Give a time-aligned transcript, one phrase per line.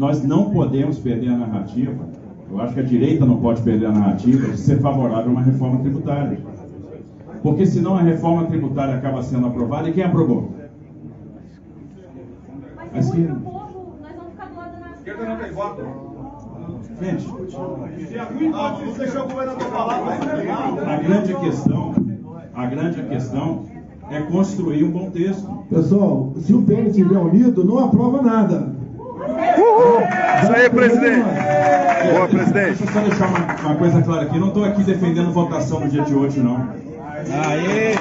[0.00, 2.08] nós não podemos perder a narrativa,
[2.50, 5.42] eu acho que a direita não pode perder a narrativa de ser favorável a uma
[5.42, 6.40] reforma tributária.
[7.42, 10.54] Porque senão a reforma tributária acaba sendo aprovada e quem aprovou?
[12.94, 13.34] A esquerda.
[13.34, 13.62] Nós
[14.16, 15.82] vamos ficar do lado da esquerda não tem voto.
[16.98, 17.26] Gente,
[20.86, 21.94] a grande questão,
[22.54, 23.64] a grande questão
[24.10, 25.46] é construir um bom texto.
[25.68, 28.69] Pessoal, se o PL estiver unido, não aprova nada.
[30.50, 31.26] Isso aí, presidente.
[32.12, 32.78] Boa, presidente.
[32.78, 34.36] Deixa eu só deixar uma, uma coisa clara aqui.
[34.36, 36.68] Não estou aqui defendendo votação no dia de hoje, não.
[37.46, 37.94] Aê!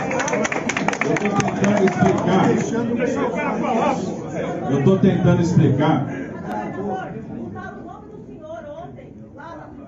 [1.05, 2.49] Eu estou tentando explicar.
[4.71, 6.07] Eu estou tentando explicar.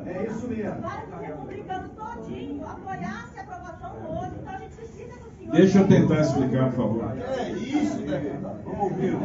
[0.06, 0.82] É isso mesmo.
[0.82, 5.52] Vários republicanos todinho apoiassem a aprovação hoje, então a gente precisa do senhor.
[5.52, 7.12] Deixa eu tentar explicar, por favor.
[7.40, 8.60] É isso, deputado.
[8.66, 9.18] Vamos ouvir.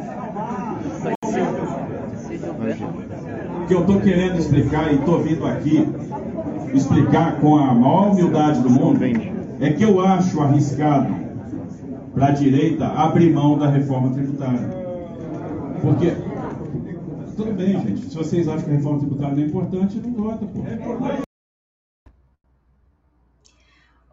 [3.67, 5.85] O que eu estou querendo explicar e estou vindo aqui
[6.73, 9.01] explicar com a maior humildade do mundo
[9.61, 11.13] é que eu acho arriscado
[12.15, 14.71] para a direita abrir mão da reforma tributária.
[15.83, 16.13] Porque,
[17.37, 20.47] tudo bem, gente, se vocês acham que a reforma tributária não é importante, não vota,
[20.47, 21.27] pô.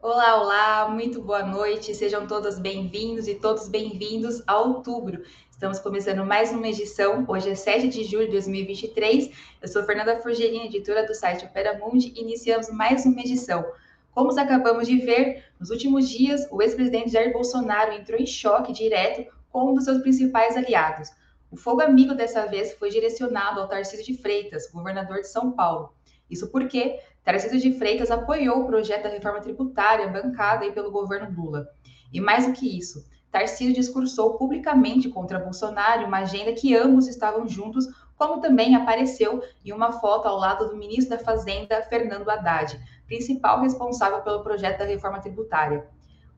[0.02, 5.22] Olá, olá, muito boa noite, sejam todas bem-vindos e todos bem-vindos a outubro.
[5.64, 9.32] Estamos começando mais uma edição, hoje é 7 de julho de 2023.
[9.62, 13.66] Eu sou Fernanda Forgerini, editora do site Opera Mundi, e iniciamos mais uma edição.
[14.12, 19.34] Como acabamos de ver, nos últimos dias, o ex-presidente Jair Bolsonaro entrou em choque direto
[19.50, 21.08] com um dos seus principais aliados.
[21.50, 25.94] O fogo amigo dessa vez foi direcionado ao Tarcísio de Freitas, governador de São Paulo.
[26.30, 31.70] Isso porque Tarcísio de Freitas apoiou o projeto da reforma tributária bancada pelo governo Lula.
[32.12, 33.02] E mais do que isso,
[33.34, 39.74] Tarcísio discursou publicamente contra Bolsonaro uma agenda que ambos estavam juntos, como também apareceu em
[39.74, 44.86] uma foto ao lado do ministro da Fazenda, Fernando Haddad, principal responsável pelo projeto da
[44.86, 45.84] reforma tributária.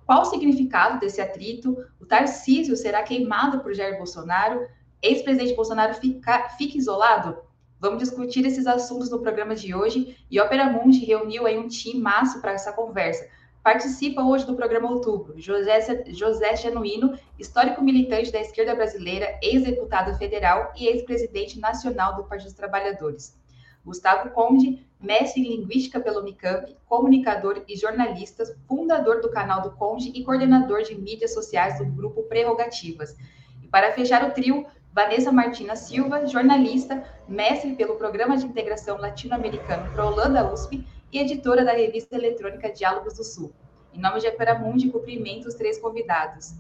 [0.06, 1.76] Qual o significado desse atrito?
[2.00, 4.66] O Tarcísio será queimado por Jair Bolsonaro?
[5.02, 7.38] Ex-presidente Bolsonaro fica, fica isolado?
[7.78, 12.00] Vamos discutir esses assuntos no programa de hoje e Opera Mundi reuniu aí um time
[12.00, 13.28] massa para essa conversa.
[13.66, 20.72] Participa hoje do programa Outubro José, José Genuíno, histórico militante da esquerda brasileira, ex-deputado federal
[20.76, 23.36] e ex-presidente nacional do Partido dos Trabalhadores.
[23.84, 30.12] Gustavo Conde, mestre em linguística pelo Unicamp, comunicador e jornalista, fundador do canal do Conde
[30.14, 33.18] e coordenador de mídias sociais do grupo Prerrogativas.
[33.64, 39.90] E para fechar o trio, Vanessa Martina Silva, jornalista, mestre pelo Programa de Integração Latino-Americano
[40.00, 43.54] Holanda USP e editora da revista eletrônica Diálogos do Sul.
[43.94, 46.56] Em nome de Aperamundi, cumprimento os três convidados.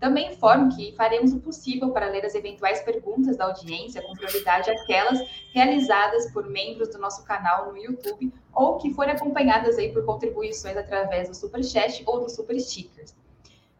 [0.00, 4.68] Também informo que faremos o possível para ler as eventuais perguntas da audiência, com prioridade
[4.68, 5.20] aquelas
[5.54, 10.76] realizadas por membros do nosso canal no YouTube ou que forem acompanhadas aí por contribuições
[10.76, 13.14] através do Superchat ou do Super Stickers.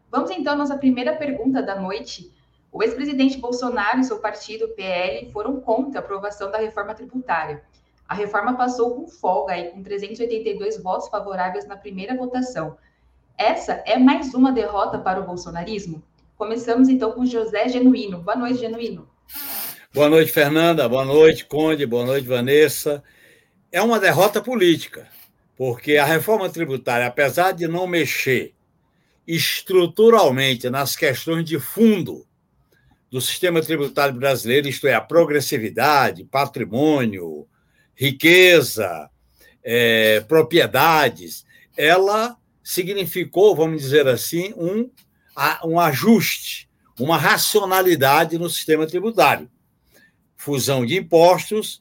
[0.09, 2.31] Vamos então à nossa primeira pergunta da noite,
[2.71, 7.61] o ex-presidente Bolsonaro e seu partido, PL, foram contra a aprovação da reforma tributária.
[8.11, 12.77] A reforma passou com folga e com 382 votos favoráveis na primeira votação.
[13.37, 16.03] Essa é mais uma derrota para o bolsonarismo?
[16.35, 18.21] Começamos então com José Genuíno.
[18.21, 19.07] Boa noite, Genuíno.
[19.93, 20.89] Boa noite, Fernanda.
[20.89, 21.85] Boa noite, Conde.
[21.85, 23.01] Boa noite, Vanessa.
[23.71, 25.07] É uma derrota política,
[25.55, 28.53] porque a reforma tributária, apesar de não mexer
[29.25, 32.27] estruturalmente nas questões de fundo
[33.09, 37.47] do sistema tributário brasileiro, isto é, a progressividade, patrimônio,
[38.01, 39.11] riqueza,
[39.63, 41.45] é, propriedades,
[41.77, 44.89] ela significou, vamos dizer assim, um,
[45.63, 46.67] um ajuste,
[46.99, 49.47] uma racionalidade no sistema tributário.
[50.35, 51.79] Fusão de impostos,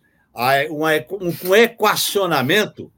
[0.71, 2.93] um equacionamento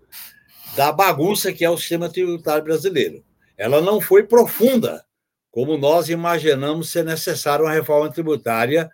[0.74, 3.24] da bagunça que é o sistema tributário brasileiro.
[3.56, 5.04] Ela não foi profunda
[5.48, 8.90] como nós imaginamos ser necessária uma reforma tributária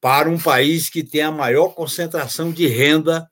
[0.00, 3.28] para um país que tem a maior concentração de renda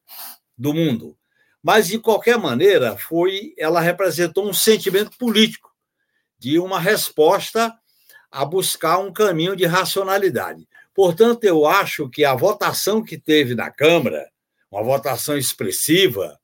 [0.57, 1.17] do mundo.
[1.63, 5.71] Mas, de qualquer maneira, foi, ela representou um sentimento político
[6.39, 7.75] de uma resposta
[8.31, 10.69] a buscar um caminho de racionalidade.
[10.95, 14.29] Portanto, eu acho que a votação que teve na Câmara,
[14.71, 16.39] uma votação expressiva,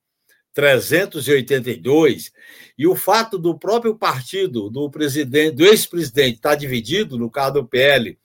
[0.55, 2.33] 382,
[2.77, 7.67] e o fato do próprio partido do presidente, do ex-presidente estar dividido, no caso do
[7.67, 8.19] PL,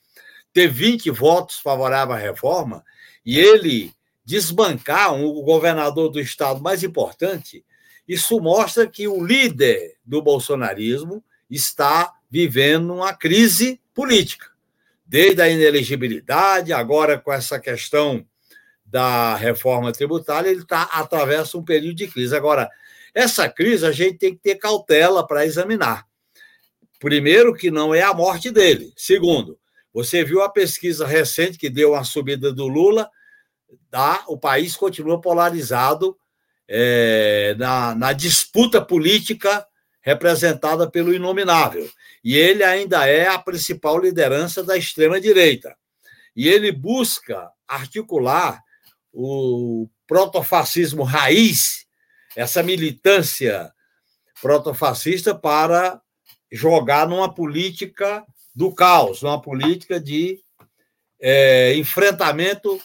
[0.58, 2.84] ter 20 votos favoráveis à reforma,
[3.24, 3.94] e ele
[4.26, 7.64] desbancar o governador do estado mais importante,
[8.08, 14.48] isso mostra que o líder do bolsonarismo está vivendo uma crise política.
[15.06, 18.26] Desde a inelegibilidade, agora com essa questão
[18.84, 22.36] da reforma tributária, ele tá, atravessa um período de crise.
[22.36, 22.68] Agora,
[23.14, 26.08] essa crise a gente tem que ter cautela para examinar.
[27.00, 28.92] Primeiro, que não é a morte dele.
[28.98, 29.60] Segundo,
[29.98, 33.10] você viu a pesquisa recente que deu a subida do Lula,
[34.28, 36.16] o país continua polarizado
[36.68, 39.66] é, na, na disputa política
[40.00, 41.90] representada pelo inominável.
[42.24, 45.76] E ele ainda é a principal liderança da extrema-direita.
[46.36, 48.62] E ele busca articular
[49.12, 51.88] o protofascismo raiz,
[52.36, 53.74] essa militância
[54.44, 56.00] protofascista, para
[56.52, 58.24] jogar numa política
[58.58, 60.40] do caos, numa política de
[61.22, 62.82] é, enfrentamento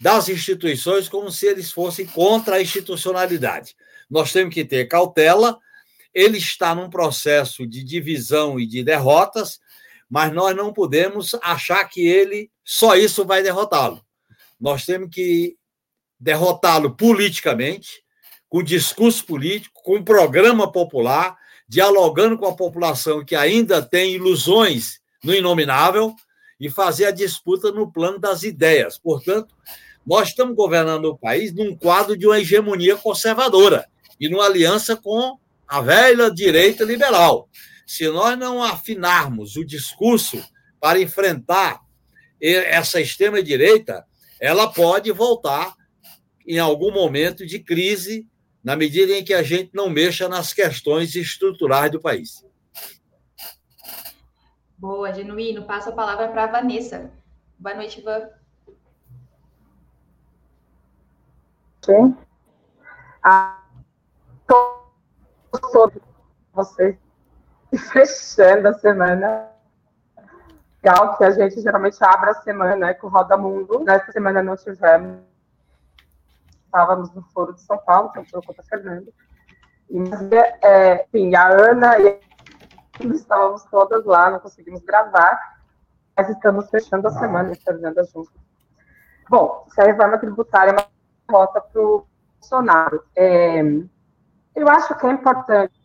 [0.00, 3.76] das instituições como se eles fossem contra a institucionalidade.
[4.08, 5.58] Nós temos que ter cautela.
[6.14, 9.60] Ele está num processo de divisão e de derrotas,
[10.08, 14.02] mas nós não podemos achar que ele só isso vai derrotá-lo.
[14.58, 15.54] Nós temos que
[16.18, 18.02] derrotá-lo politicamente,
[18.48, 21.36] com discurso político, com programa popular,
[21.68, 26.14] dialogando com a população que ainda tem ilusões no inominável
[26.60, 28.98] e fazer a disputa no plano das ideias.
[28.98, 29.54] Portanto,
[30.06, 33.86] nós estamos governando o país num quadro de uma hegemonia conservadora
[34.20, 37.48] e numa aliança com a velha direita liberal.
[37.86, 40.42] Se nós não afinarmos o discurso
[40.80, 41.80] para enfrentar
[42.40, 44.04] essa extrema direita,
[44.38, 45.74] ela pode voltar
[46.46, 48.28] em algum momento de crise
[48.64, 52.42] na medida em que a gente não mexa nas questões estruturais do país.
[54.78, 55.66] Boa, Genuíno.
[55.66, 57.10] Passo a palavra para a Vanessa.
[57.58, 58.28] Boa noite, Ivan.
[61.84, 62.16] Sim.
[63.22, 63.62] Ah,
[65.70, 66.00] sobre
[66.54, 66.98] você
[67.92, 69.50] fechando a semana.
[70.82, 73.80] Legal que a gente geralmente abre a semana né, com Roda Mundo.
[73.80, 75.18] Nessa semana não tivemos
[76.74, 79.12] estávamos no Foro de São Paulo, que eu contra a Fernanda.
[79.88, 79.98] E,
[80.60, 82.20] é, enfim, a Ana e
[83.14, 85.60] estávamos todas lá, não conseguimos gravar,
[86.16, 88.32] mas estamos fechando a semana e Fernanda junto.
[89.30, 90.88] Bom, se a reforma tributária é uma
[91.30, 92.06] rota para o
[92.40, 93.62] Bolsonaro, é,
[94.54, 95.84] eu acho que é importante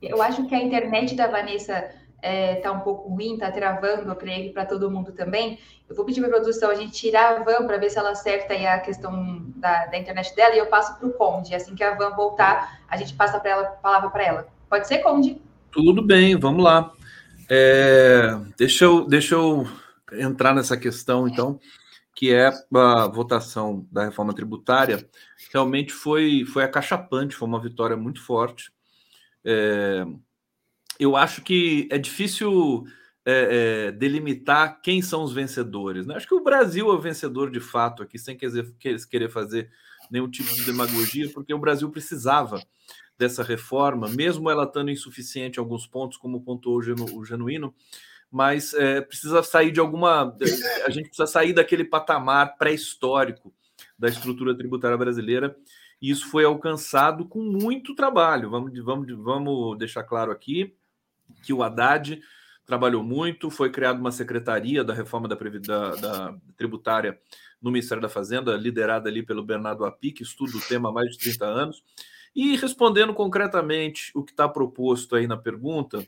[0.00, 4.52] Eu acho que a internet da Vanessa é, tá um pouco ruim, tá travando, creio
[4.52, 5.58] para todo mundo também.
[5.88, 8.10] Eu vou pedir para a produção a gente tirar a van para ver se ela
[8.10, 11.54] acerta aí a questão da, da internet dela e eu passo para o Conde.
[11.54, 14.48] Assim que a van voltar, a gente passa para ela, palavra para ela.
[14.68, 15.40] Pode ser, Conde?
[15.70, 16.92] Tudo bem, vamos lá.
[17.48, 19.66] É, deixa, eu, deixa eu
[20.12, 21.58] entrar nessa questão, então,
[22.14, 25.08] que é a votação da reforma tributária.
[25.52, 28.70] Realmente foi, foi acachapante, foi uma vitória muito forte.
[29.44, 30.04] É,
[30.98, 32.84] eu acho que é difícil
[33.24, 36.06] é, é, delimitar quem são os vencedores.
[36.06, 36.16] Né?
[36.16, 39.70] Acho que o Brasil é o vencedor de fato aqui, sem querer fazer
[40.10, 42.62] nenhum tipo de demagogia, porque o Brasil precisava
[43.18, 47.74] dessa reforma, mesmo ela estando insuficiente em alguns pontos, como pontuou o Genuíno,
[48.30, 50.34] mas é, precisa sair de alguma.
[50.86, 53.52] A gente precisa sair daquele patamar pré-histórico
[53.98, 55.54] da estrutura tributária brasileira.
[56.00, 58.48] E isso foi alcançado com muito trabalho.
[58.48, 60.77] Vamos, vamos, vamos deixar claro aqui
[61.42, 62.20] que o Haddad
[62.68, 67.18] trabalhou muito, foi criada uma secretaria da reforma da, da, da, tributária
[67.62, 71.12] no Ministério da Fazenda, liderada ali pelo Bernardo Api, que estuda o tema há mais
[71.12, 71.82] de 30 anos.
[72.36, 76.06] E respondendo concretamente o que está proposto aí na pergunta,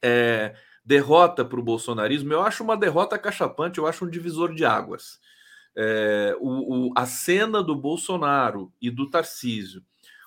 [0.00, 0.54] é,
[0.84, 5.20] derrota para o bolsonarismo, eu acho uma derrota cachapante, eu acho um divisor de águas.
[5.74, 9.82] É, o, o, a cena do Bolsonaro e do Tarcísio,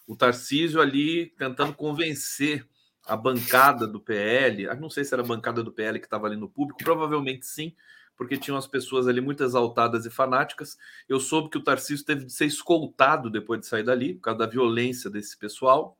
[0.05, 2.67] o Tarcísio ali tentando convencer
[3.05, 6.35] a bancada do PL, não sei se era a bancada do PL que estava ali
[6.35, 7.73] no público, provavelmente sim,
[8.17, 10.77] porque tinham as pessoas ali muito exaltadas e fanáticas.
[11.07, 14.39] Eu soube que o Tarcísio teve de ser escoltado depois de sair dali, por causa
[14.39, 15.97] da violência desse pessoal.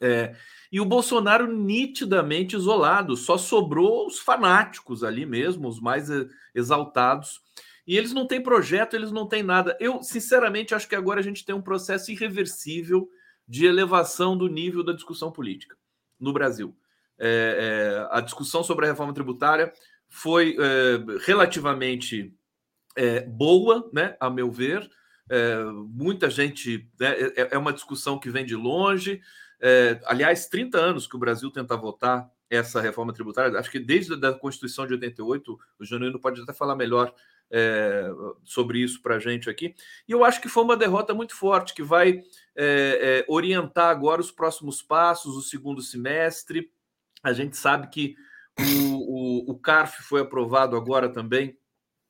[0.00, 0.34] É,
[0.72, 6.08] e o Bolsonaro nitidamente isolado, só sobrou os fanáticos ali mesmo, os mais
[6.54, 7.40] exaltados.
[7.86, 9.76] E eles não têm projeto, eles não têm nada.
[9.78, 13.08] Eu, sinceramente, acho que agora a gente tem um processo irreversível
[13.46, 15.76] de elevação do nível da discussão política
[16.22, 16.74] no Brasil.
[17.18, 19.72] É, é, a discussão sobre a reforma tributária
[20.08, 22.34] foi é, relativamente
[22.96, 24.88] é, boa, né, a meu ver.
[25.28, 26.88] É, muita gente.
[26.98, 29.20] Né, é, uma discussão que vem de longe.
[30.06, 34.32] aliás, 30 anos que o Brasil tenta votar essa reforma tributária, acho que desde a
[34.32, 37.14] Constituição de 88, o Janino pode até falar melhor
[37.52, 38.10] é,
[38.42, 39.74] sobre isso para a gente aqui.
[40.08, 42.22] E eu acho que foi uma derrota muito forte, que vai
[42.56, 42.64] é,
[43.20, 46.70] é, orientar agora os próximos passos, o segundo semestre.
[47.22, 48.16] A gente sabe que
[48.58, 51.56] o, o, o CARF foi aprovado agora também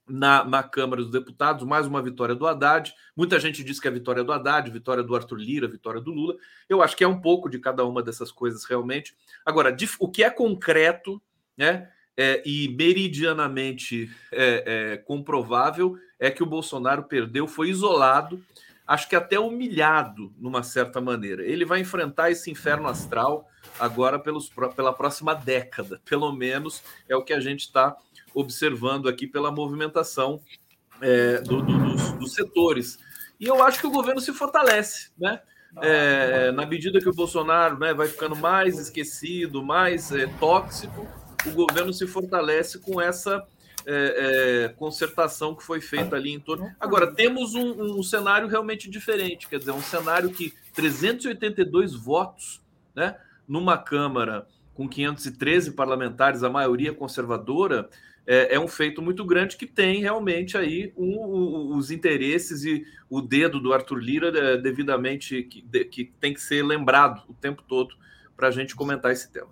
[0.08, 2.94] na, na, Câmara dos Deputados, mais uma vitória do Haddad.
[3.16, 6.10] Muita gente diz que é a vitória do Haddad, vitória do Arthur Lira, vitória do
[6.12, 6.36] Lula.
[6.68, 9.16] Eu acho que é um pouco de cada uma dessas coisas realmente.
[9.44, 11.20] Agora, de, o que é concreto
[11.56, 18.42] né, é, e meridianamente é, é, comprovável é que o Bolsonaro perdeu, foi isolado,
[18.86, 21.44] acho que até humilhado, numa certa maneira.
[21.44, 27.24] Ele vai enfrentar esse inferno astral agora pelos, pela próxima década, pelo menos é o
[27.24, 27.96] que a gente está
[28.34, 30.40] observando aqui pela movimentação
[31.00, 32.98] é, do, do, dos, dos, setores.
[33.38, 35.40] E eu acho que o governo se fortalece, né?
[35.80, 41.08] É, na medida que o Bolsonaro né, vai ficando mais esquecido, mais é, tóxico,
[41.46, 43.44] o governo se fortalece com essa
[43.86, 46.70] é, é, concertação que foi feita ali em torno.
[46.78, 52.62] Agora, temos um, um, cenário realmente diferente, quer dizer, um cenário que 382 votos,
[52.94, 57.90] né, numa Câmara com 513 parlamentares, a maioria conservadora,
[58.26, 62.86] é, é, um feito muito grande que tem realmente aí um, um, os interesses e
[63.10, 67.34] o dedo do Arthur Lira é, devidamente que, de, que tem que ser lembrado o
[67.34, 67.94] tempo todo
[68.36, 69.50] para a gente comentar esse tema.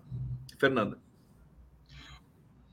[0.56, 0.98] Fernanda.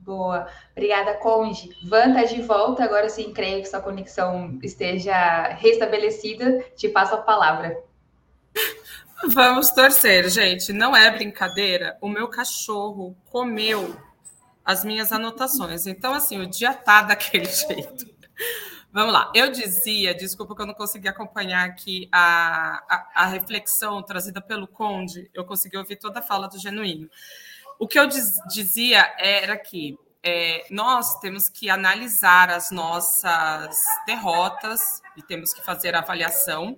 [0.08, 1.70] Boa, obrigada, Conde.
[1.84, 6.64] Van tá de volta, agora sim, creio que sua conexão esteja restabelecida.
[6.78, 7.78] Te passo a palavra.
[9.28, 10.72] Vamos torcer, gente.
[10.72, 11.98] Não é brincadeira.
[12.00, 13.98] O meu cachorro comeu
[14.64, 15.86] as minhas anotações.
[15.86, 18.06] Então, assim, o dia tá daquele jeito.
[18.94, 19.30] Vamos lá.
[19.36, 24.68] Eu dizia, desculpa que eu não consegui acompanhar aqui a, a, a, reflexão trazida pelo
[24.68, 27.10] Conde, eu consegui ouvir toda a fala do Genuíno.
[27.80, 35.02] O que eu diz, dizia era que é, nós temos que analisar as nossas derrotas
[35.16, 36.78] e temos que fazer avaliação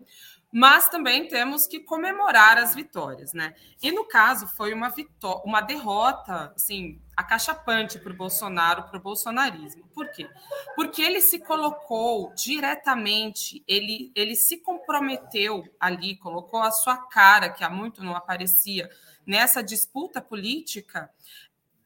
[0.52, 3.54] mas também temos que comemorar as vitórias, né?
[3.82, 9.02] E no caso foi uma vitória, uma derrota, assim, acachapante para o Bolsonaro, para o
[9.02, 9.88] bolsonarismo.
[9.94, 10.28] Por quê?
[10.76, 17.64] Porque ele se colocou diretamente, ele, ele se comprometeu ali, colocou a sua cara, que
[17.64, 18.90] há muito não aparecia,
[19.30, 21.10] nessa disputa política,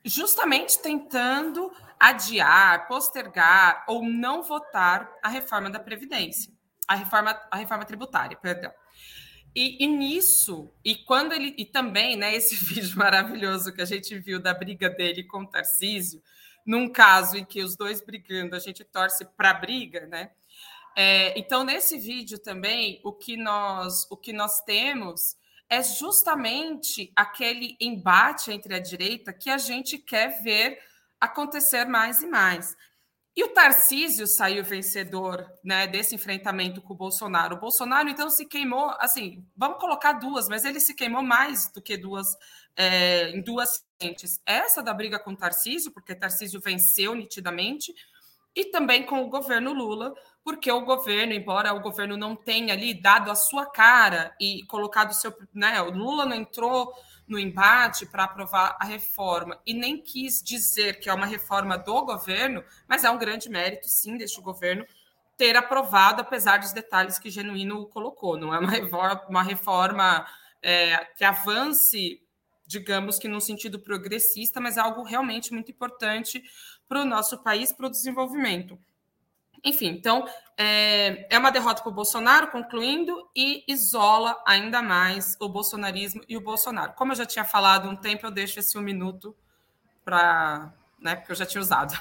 [0.04, 6.52] justamente tentando adiar, postergar ou não votar a reforma da Previdência
[6.88, 8.72] a reforma, a reforma tributária, perdão.
[9.56, 11.54] E, e, nisso, e quando ele.
[11.58, 15.48] E também, né, esse vídeo maravilhoso que a gente viu da briga dele com o
[15.48, 16.22] Tarcísio,
[16.66, 20.32] num caso em que os dois brigando, a gente torce para a briga, né?
[20.96, 25.36] É, então, nesse vídeo também, o que nós, o que nós temos
[25.74, 30.78] é justamente aquele embate entre a direita que a gente quer ver
[31.20, 32.78] acontecer mais e mais.
[33.36, 37.56] E o Tarcísio saiu vencedor né, desse enfrentamento com o Bolsonaro.
[37.56, 41.82] O Bolsonaro, então, se queimou, assim, vamos colocar duas, mas ele se queimou mais do
[41.82, 42.28] que duas,
[42.76, 44.40] é, em duas frentes.
[44.46, 47.92] Essa da briga com o Tarcísio, porque Tarcísio venceu nitidamente,
[48.56, 52.94] e também com o governo Lula, porque o governo, embora o governo não tenha ali
[52.94, 55.36] dado a sua cara e colocado o seu.
[55.54, 56.94] Né, o Lula não entrou
[57.28, 62.06] no embate para aprovar a reforma e nem quis dizer que é uma reforma do
[62.06, 64.86] governo, mas é um grande mérito, sim, deste governo
[65.38, 68.38] ter aprovado, apesar dos detalhes que Genuíno colocou.
[68.38, 70.28] Não é uma reforma, uma reforma
[70.62, 72.22] é, que avance,
[72.66, 76.44] digamos que num sentido progressista, mas é algo realmente muito importante
[76.88, 78.78] para o nosso país, para o desenvolvimento.
[79.64, 85.48] Enfim, então é, é uma derrota para o Bolsonaro, concluindo, e isola ainda mais o
[85.48, 86.94] bolsonarismo e o Bolsonaro.
[86.94, 89.36] Como eu já tinha falado um tempo, eu deixo esse um minuto
[90.04, 90.74] para.
[91.00, 91.98] Né, porque eu já tinha usado.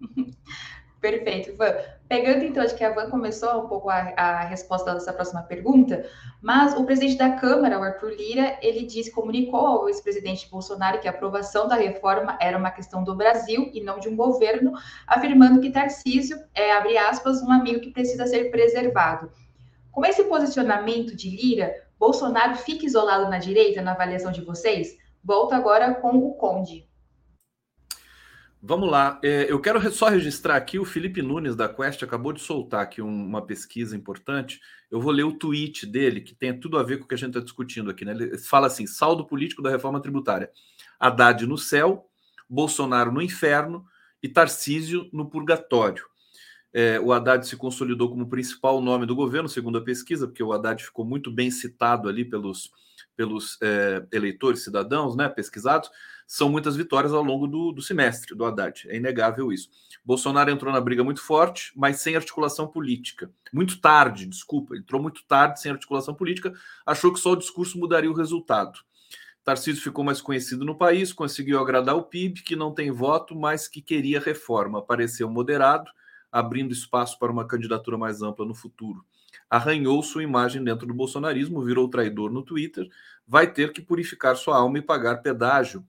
[1.00, 1.74] Perfeito, Ivan.
[2.06, 6.04] Pegando então, acho que a Van começou um pouco a, a, resposta dessa próxima pergunta,
[6.42, 11.08] mas o presidente da Câmara, o Arthur Lira, ele disse, comunicou ao ex-presidente Bolsonaro que
[11.08, 14.72] a aprovação da reforma era uma questão do Brasil e não de um governo,
[15.06, 19.30] afirmando que Tarcísio é, abre aspas, um amigo que precisa ser preservado.
[19.90, 24.98] Com esse posicionamento de Lira, Bolsonaro fica isolado na direita, na avaliação de vocês?
[25.24, 26.89] Volto agora com o Conde.
[28.62, 29.18] Vamos lá.
[29.24, 33.00] É, eu quero só registrar aqui o Felipe Nunes da Quest acabou de soltar aqui
[33.00, 34.60] uma pesquisa importante.
[34.90, 37.18] Eu vou ler o tweet dele, que tem tudo a ver com o que a
[37.18, 38.04] gente está discutindo aqui.
[38.04, 38.12] Né?
[38.12, 40.50] Ele fala assim: saldo político da reforma tributária.
[40.98, 42.06] Haddad no céu,
[42.46, 43.86] Bolsonaro no inferno
[44.22, 46.04] e Tarcísio no purgatório.
[46.70, 50.52] É, o Haddad se consolidou como principal nome do governo, segundo a pesquisa, porque o
[50.52, 52.70] Haddad ficou muito bem citado ali pelos,
[53.16, 55.90] pelos é, eleitores, cidadãos, né, pesquisados
[56.30, 58.88] são muitas vitórias ao longo do, do semestre do Haddad.
[58.88, 59.68] É inegável isso.
[60.04, 63.28] Bolsonaro entrou na briga muito forte, mas sem articulação política.
[63.52, 66.52] Muito tarde, desculpa, entrou muito tarde, sem articulação política,
[66.86, 68.78] achou que só o discurso mudaria o resultado.
[69.42, 73.66] Tarcísio ficou mais conhecido no país, conseguiu agradar o PIB, que não tem voto, mas
[73.66, 74.78] que queria reforma.
[74.78, 75.90] Apareceu moderado,
[76.30, 79.04] abrindo espaço para uma candidatura mais ampla no futuro.
[79.50, 82.88] Arranhou sua imagem dentro do bolsonarismo, virou traidor no Twitter,
[83.26, 85.84] vai ter que purificar sua alma e pagar pedágio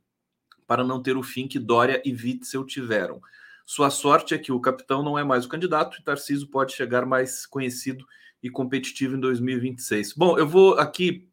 [0.72, 3.22] para não ter o fim que Dória e Witzel tiveram.
[3.66, 7.06] Sua sorte é que o capitão não é mais o candidato e Tarcísio pode chegar
[7.06, 8.06] mais conhecido
[8.42, 10.13] e competitivo em 2026.
[10.13, 11.28] Bom, eu vou aqui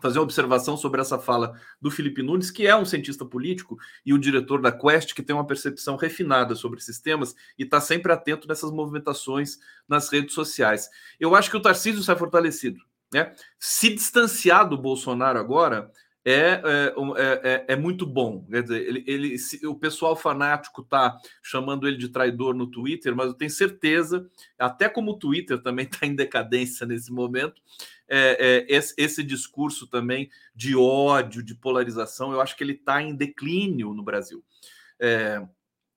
[0.00, 4.14] fazer uma observação sobre essa fala do Felipe Nunes, que é um cientista político e
[4.14, 8.12] o diretor da Quest, que tem uma percepção refinada sobre esses temas e está sempre
[8.12, 9.58] atento nessas movimentações
[9.88, 10.88] nas redes sociais.
[11.18, 12.78] Eu acho que o Tarcísio sai fortalecido.
[13.12, 13.34] Né?
[13.58, 15.90] Se distanciar do Bolsonaro agora
[16.24, 18.46] é, é, é, é, é muito bom.
[18.50, 23.14] Quer dizer, ele, ele, se, o pessoal fanático está chamando ele de traidor no Twitter,
[23.14, 24.26] mas eu tenho certeza,
[24.58, 27.60] até como o Twitter também está em decadência nesse momento,
[28.08, 33.02] é, é, esse, esse, discurso também de ódio, de polarização, eu acho que ele está
[33.02, 34.42] em declínio no Brasil.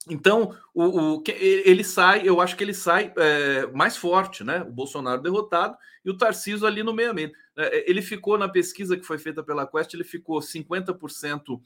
[0.09, 4.61] É, então, o, o, ele sai, eu acho que ele sai é, mais forte, né?
[4.61, 7.31] O Bolsonaro derrotado e o Tarciso ali no meio a meio.
[7.55, 11.61] É, ele ficou na pesquisa que foi feita pela Quest, ele ficou 50%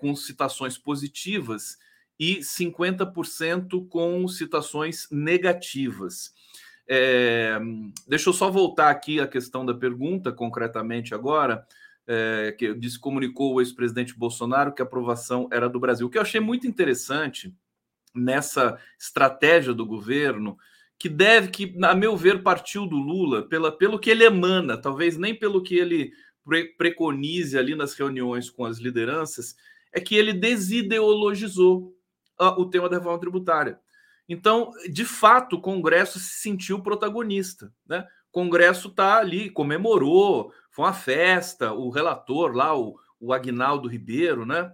[0.00, 1.78] com citações positivas
[2.18, 6.32] e 50% com citações negativas.
[6.86, 7.58] É,
[8.06, 11.66] deixa eu só voltar aqui à questão da pergunta, concretamente agora,
[12.06, 16.06] é, que disse comunicou o ex-presidente Bolsonaro que a aprovação era do Brasil.
[16.06, 17.54] O que eu achei muito interessante
[18.14, 20.56] nessa estratégia do governo,
[20.98, 25.16] que deve, que, a meu ver, partiu do Lula pela, pelo que ele emana, talvez
[25.16, 26.12] nem pelo que ele
[26.44, 29.56] pre preconize ali nas reuniões com as lideranças,
[29.92, 31.94] é que ele desideologizou
[32.38, 33.78] o tema da reforma tributária.
[34.28, 37.72] Então, de fato, o Congresso se sentiu protagonista.
[37.86, 38.06] Né?
[38.30, 41.72] O Congresso está ali, comemorou, foi uma festa.
[41.72, 44.72] O relator lá, o, o Agnaldo Ribeiro, né?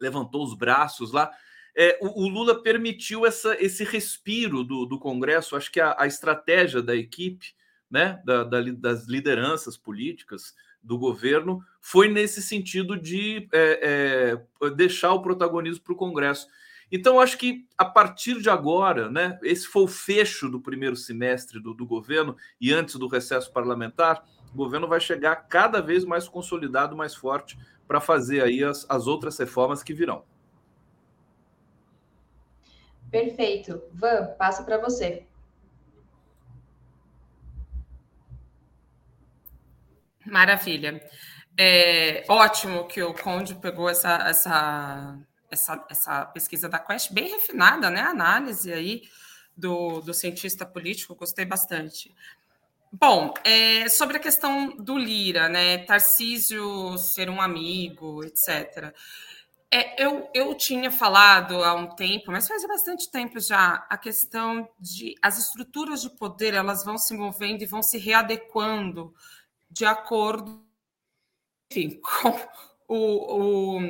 [0.00, 1.30] levantou os braços lá.
[1.76, 5.54] É, o, o, Lula permitiu essa, esse respiro do, do Congresso.
[5.54, 7.54] Acho que a, a estratégia da equipe,
[7.90, 8.20] né?
[8.24, 15.20] Da, da, das lideranças políticas do governo, foi nesse sentido de é, é, deixar o
[15.20, 16.46] protagonismo para o Congresso.
[16.90, 21.60] Então, acho que a partir de agora, né, esse foi o fecho do primeiro semestre
[21.60, 26.28] do, do governo e antes do recesso parlamentar, o governo vai chegar cada vez mais
[26.28, 27.58] consolidado, mais forte
[27.88, 30.24] para fazer aí as, as outras reformas que virão.
[33.20, 33.82] Perfeito.
[33.92, 35.26] Van, passo para você.
[40.24, 41.02] Maravilha.
[41.58, 45.18] É, ótimo que o Conde pegou essa, essa
[45.50, 48.00] essa, essa pesquisa da Quest, bem refinada, né?
[48.00, 49.02] A análise aí
[49.56, 52.14] do, do cientista político, gostei bastante.
[52.92, 55.78] Bom, é, sobre a questão do Lira, né?
[55.78, 58.94] Tarcísio ser um amigo, etc.
[59.72, 64.68] É, eu, eu tinha falado há um tempo, mas faz bastante tempo já, a questão
[64.78, 69.12] de as estruturas de poder elas vão se movendo e vão se readequando
[69.68, 70.64] de acordo
[71.70, 72.00] enfim,
[72.88, 73.80] com o, o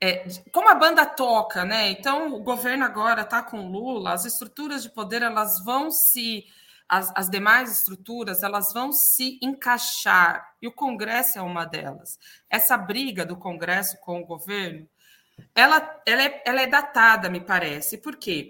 [0.00, 1.90] é, como a banda toca, né?
[1.90, 6.44] Então o governo agora está com Lula, as estruturas de poder elas vão se
[6.92, 12.18] as, as, demais estruturas elas vão se encaixar e o Congresso é uma delas.
[12.50, 14.86] Essa briga do Congresso com o governo,
[15.54, 17.96] ela, ela, é, ela é datada, me parece.
[17.96, 18.48] Por quê?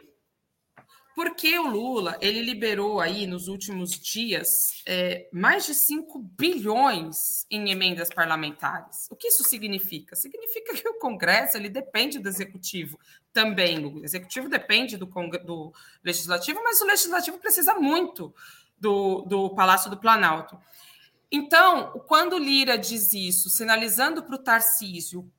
[1.15, 7.71] Porque o Lula ele liberou aí nos últimos dias é, mais de 5 bilhões em
[7.71, 9.09] emendas parlamentares.
[9.11, 10.17] O que isso significa?
[10.17, 12.99] Significa que o Congresso ele depende do Executivo
[13.33, 13.85] também.
[13.85, 15.07] O Executivo depende do,
[15.45, 15.73] do
[16.03, 18.35] Legislativo, mas o Legislativo precisa muito
[18.79, 20.59] do, do Palácio do Planalto.
[21.31, 25.31] Então, quando Lira diz isso, sinalizando para o Tarcísio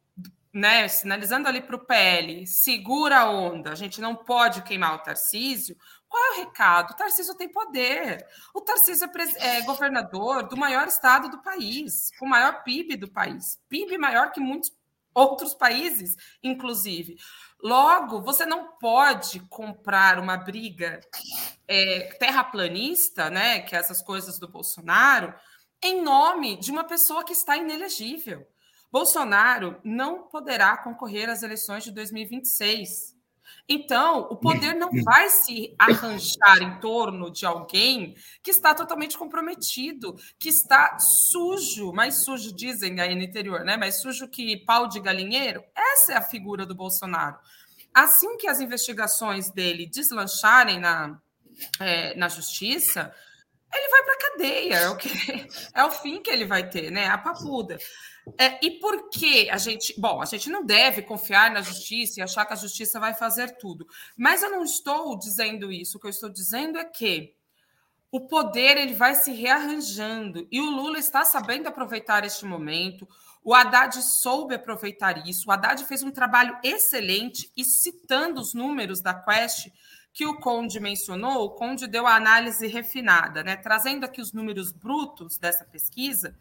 [0.53, 4.99] né, sinalizando ali para o PL, segura a onda, a gente não pode queimar o
[4.99, 5.75] Tarcísio.
[6.07, 6.91] Qual é o recado?
[6.91, 8.23] O Tarcísio tem poder.
[8.53, 13.11] O Tarcísio é, é governador do maior estado do país, com o maior PIB do
[13.11, 13.59] país.
[13.67, 14.71] PIB maior que muitos
[15.11, 17.17] outros países, inclusive.
[17.61, 20.99] Logo, você não pode comprar uma briga
[21.67, 25.33] é, terraplanista, né, que é essas coisas do Bolsonaro,
[25.81, 28.47] em nome de uma pessoa que está inelegível.
[28.93, 33.15] Bolsonaro não poderá concorrer às eleições de 2026.
[33.67, 40.15] Então, o poder não vai se arranjar em torno de alguém que está totalmente comprometido,
[40.37, 43.77] que está sujo, mais sujo, dizem aí no interior, né?
[43.77, 45.63] Mais sujo que pau de galinheiro.
[45.75, 47.39] Essa é a figura do Bolsonaro.
[47.91, 51.19] Assim que as investigações dele deslancharem na,
[51.79, 53.11] é, na justiça,
[53.73, 55.09] ele vai para a cadeia, é o, que,
[55.73, 57.07] é o fim que ele vai ter, né?
[57.07, 57.77] A papuda.
[58.37, 59.93] É, e por que a gente.
[59.99, 63.57] Bom, a gente não deve confiar na justiça e achar que a justiça vai fazer
[63.57, 63.85] tudo.
[64.15, 65.97] Mas eu não estou dizendo isso.
[65.97, 67.33] O que eu estou dizendo é que
[68.11, 73.07] o poder ele vai se rearranjando e o Lula está sabendo aproveitar este momento.
[73.43, 75.49] O Haddad soube aproveitar isso.
[75.49, 79.67] O Haddad fez um trabalho excelente e citando os números da Quest
[80.13, 83.55] que o Conde mencionou, o Conde deu a análise refinada, né?
[83.55, 86.35] Trazendo aqui os números brutos dessa pesquisa,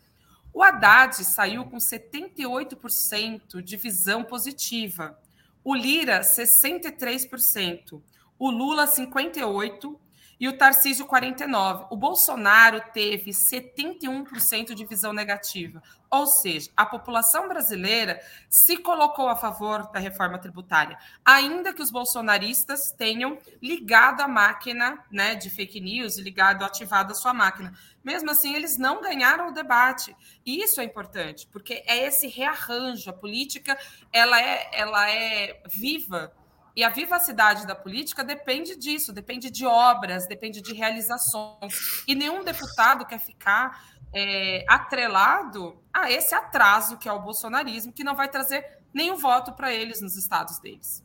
[0.53, 5.19] o Haddad saiu com 78% de visão positiva,
[5.65, 8.03] o Lira 63%,
[8.39, 9.97] o Lula 58%
[10.43, 11.87] e o Tarcísio 49.
[11.89, 15.81] O Bolsonaro teve 71% de visão negativa.
[16.11, 21.93] Ou seja, a população brasileira se colocou a favor da reforma tributária, ainda que os
[21.93, 27.73] bolsonaristas tenham ligado a máquina né, de fake news ligado, ativado a sua máquina.
[28.03, 30.15] Mesmo assim, eles não ganharam o debate.
[30.45, 33.09] E isso é importante, porque é esse rearranjo.
[33.09, 33.79] A política
[34.13, 36.33] ela é, ela é viva
[36.75, 42.03] e a vivacidade da política depende disso, depende de obras, depende de realizações.
[42.07, 48.05] E nenhum deputado quer ficar é, atrelado a esse atraso que é o bolsonarismo, que
[48.05, 51.05] não vai trazer nenhum voto para eles nos estados deles.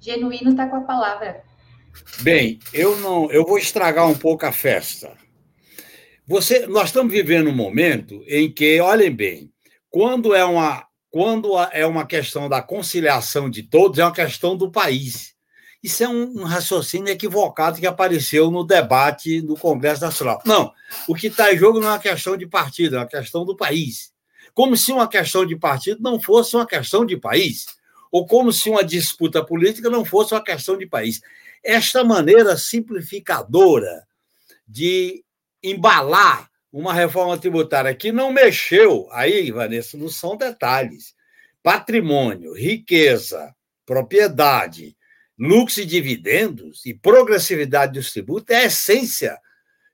[0.00, 1.44] Genuíno está com a palavra.
[2.22, 5.16] Bem, eu não, eu vou estragar um pouco a festa.
[6.26, 9.52] Você, nós estamos vivendo um momento em que, olhem bem,
[9.90, 14.70] quando é uma quando é uma questão da conciliação de todos, é uma questão do
[14.70, 15.34] país.
[15.82, 20.40] Isso é um, raciocínio equivocado que apareceu no debate do Congresso Nacional.
[20.44, 20.72] Não,
[21.08, 23.56] o que está em jogo não é uma questão de partido, é uma questão do
[23.56, 24.12] país.
[24.54, 27.66] Como se uma questão de partido não fosse uma questão de país,
[28.10, 31.20] ou como se uma disputa política não fosse uma questão de país.
[31.64, 34.06] Esta maneira simplificadora
[34.66, 35.24] de
[35.62, 41.14] embalar uma reforma tributária que não mexeu, aí, Vanessa, não são detalhes.
[41.62, 43.54] Patrimônio, riqueza,
[43.84, 44.96] propriedade,
[45.38, 49.38] lucros e dividendos e progressividade dos tributos é a essência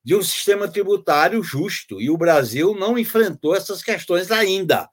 [0.04, 2.00] de um sistema tributário justo.
[2.00, 4.88] E o Brasil não enfrentou essas questões ainda.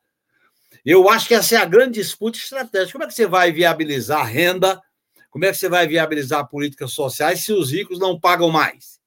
[0.86, 2.94] Eu acho que essa é a grande disputa estratégica.
[2.94, 4.82] Como é que você vai viabilizar a renda?
[5.30, 9.00] Como é que você vai viabilizar políticas sociais se os ricos não pagam mais?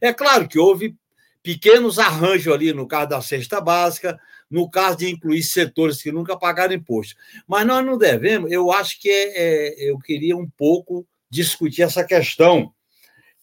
[0.00, 0.96] É claro que houve
[1.42, 4.18] pequenos arranjos ali no caso da cesta básica,
[4.50, 7.14] no caso de incluir setores que nunca pagaram imposto.
[7.46, 12.04] Mas nós não devemos, eu acho que é, é, eu queria um pouco discutir essa
[12.04, 12.72] questão.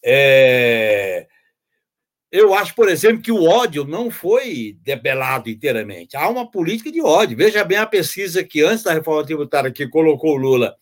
[0.03, 1.27] É,
[2.31, 6.15] eu acho, por exemplo, que o ódio não foi debelado inteiramente.
[6.15, 7.35] Há uma política de ódio.
[7.35, 10.75] Veja bem a pesquisa que, antes da reforma tributária, que colocou o Lula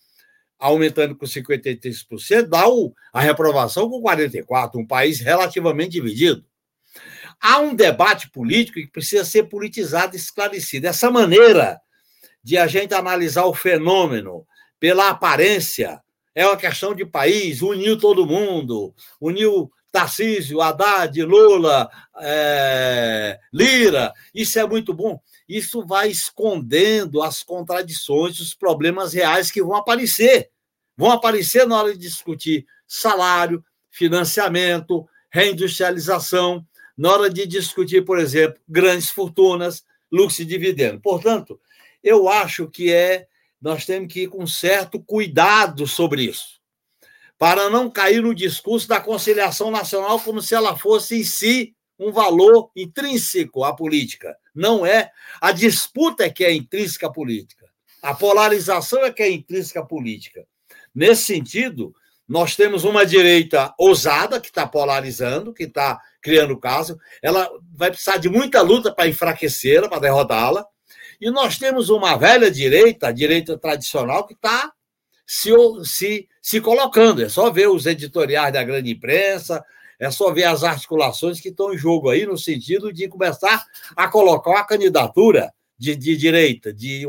[0.60, 6.44] aumentando com 53%, dá o, a reprovação com 44%, um país relativamente dividido.
[7.42, 10.88] Há um debate político que precisa ser politizado e esclarecido.
[10.88, 11.80] Essa maneira
[12.44, 14.46] de a gente analisar o fenômeno
[14.80, 16.02] pela aparência
[16.34, 24.60] é uma questão de país, uniu todo mundo, uniu Tarcísio, Haddad, Lula, é, Lira, isso
[24.60, 25.20] é muito bom.
[25.50, 30.52] Isso vai escondendo as contradições, os problemas reais que vão aparecer.
[30.96, 36.66] Vão aparecer na hora de discutir salário, financiamento, reindustrialização,
[36.98, 41.00] na hora de discutir, por exemplo, grandes fortunas, lucro e dividendo.
[41.00, 41.60] Portanto,
[42.04, 43.28] eu acho que é
[43.62, 46.60] nós temos que ir com certo cuidado sobre isso,
[47.38, 52.12] para não cair no discurso da conciliação nacional como se ela fosse em si um
[52.12, 54.38] valor intrínseco à política.
[54.54, 55.12] Não é.
[55.42, 57.68] A disputa é que é intrínseca à política.
[58.02, 60.48] A polarização é que é intrínseca à política.
[60.94, 61.94] Nesse sentido,
[62.28, 67.00] nós temos uma direita ousada, que está polarizando, que está criando caso.
[67.22, 70.66] Ela vai precisar de muita luta para enfraquecê-la, para derrotá-la.
[71.22, 74.72] E nós temos uma velha direita, a direita tradicional, que está
[75.26, 75.50] se,
[75.86, 77.24] se, se colocando.
[77.24, 79.64] É só ver os editoriais da grande imprensa,
[79.98, 84.08] é só ver as articulações que estão em jogo aí, no sentido de começar a
[84.10, 87.06] colocar uma candidatura de, de direita, de,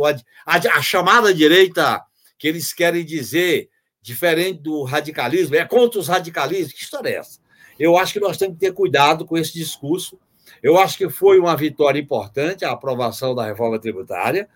[0.47, 2.03] a, a chamada direita
[2.39, 3.69] que eles querem dizer
[4.09, 6.73] diferente do radicalismo, é contra os radicalismos.
[6.73, 7.39] Que história é essa?
[7.79, 10.19] Eu acho que nós temos que ter cuidado com esse discurso.
[10.63, 14.49] Eu acho que foi uma vitória importante a aprovação da reforma tributária,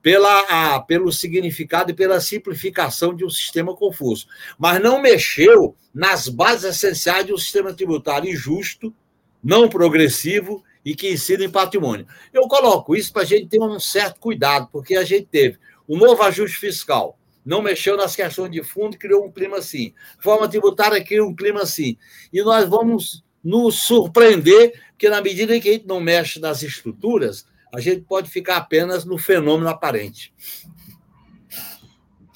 [0.00, 0.40] pela,
[0.76, 4.26] a, pelo significado e pela simplificação de um sistema confuso.
[4.58, 8.94] Mas não mexeu nas bases essenciais de um sistema tributário justo,
[9.42, 12.06] não progressivo e que ensina em patrimônio.
[12.32, 15.96] Eu coloco isso para a gente ter um certo cuidado, porque a gente teve o
[15.96, 19.94] um novo ajuste fiscal, não mexeu nas questões de fundo, criou um clima assim.
[20.18, 21.96] Forma tributária criou um clima assim.
[22.32, 26.62] E nós vamos nos surpreender, porque na medida em que a gente não mexe nas
[26.62, 30.34] estruturas, a gente pode ficar apenas no fenômeno aparente.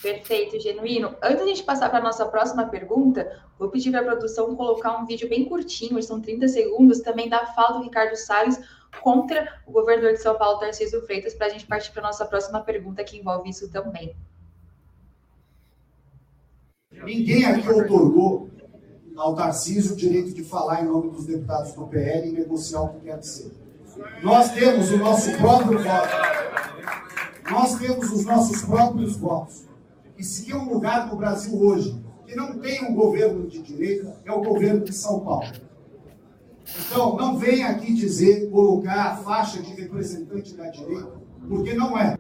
[0.01, 1.17] Perfeito, genuíno.
[1.23, 4.55] Antes de a gente passar para a nossa próxima pergunta, vou pedir para a produção
[4.55, 8.61] colocar um vídeo bem curtinho, são 30 segundos, também da fala do Ricardo Salles
[9.01, 12.25] contra o governador de São Paulo, Tarcísio Freitas, para a gente partir para a nossa
[12.27, 14.15] próxima pergunta, que envolve isso também.
[17.03, 18.49] Ninguém aqui otorgou
[19.17, 22.89] ao Tarcísio o direito de falar em nome dos deputados do PL e negociar o
[22.89, 23.55] que quer que seja.
[24.23, 26.09] Nós temos o nosso próprio voto.
[27.51, 29.65] Nós temos os nossos próprios votos.
[30.19, 34.17] E se tem um lugar no Brasil hoje que não tem um governo de direita,
[34.25, 35.47] é o governo de São Paulo.
[36.87, 41.13] Então, não venha aqui dizer, colocar a faixa de representante da direita,
[41.47, 42.19] porque não é.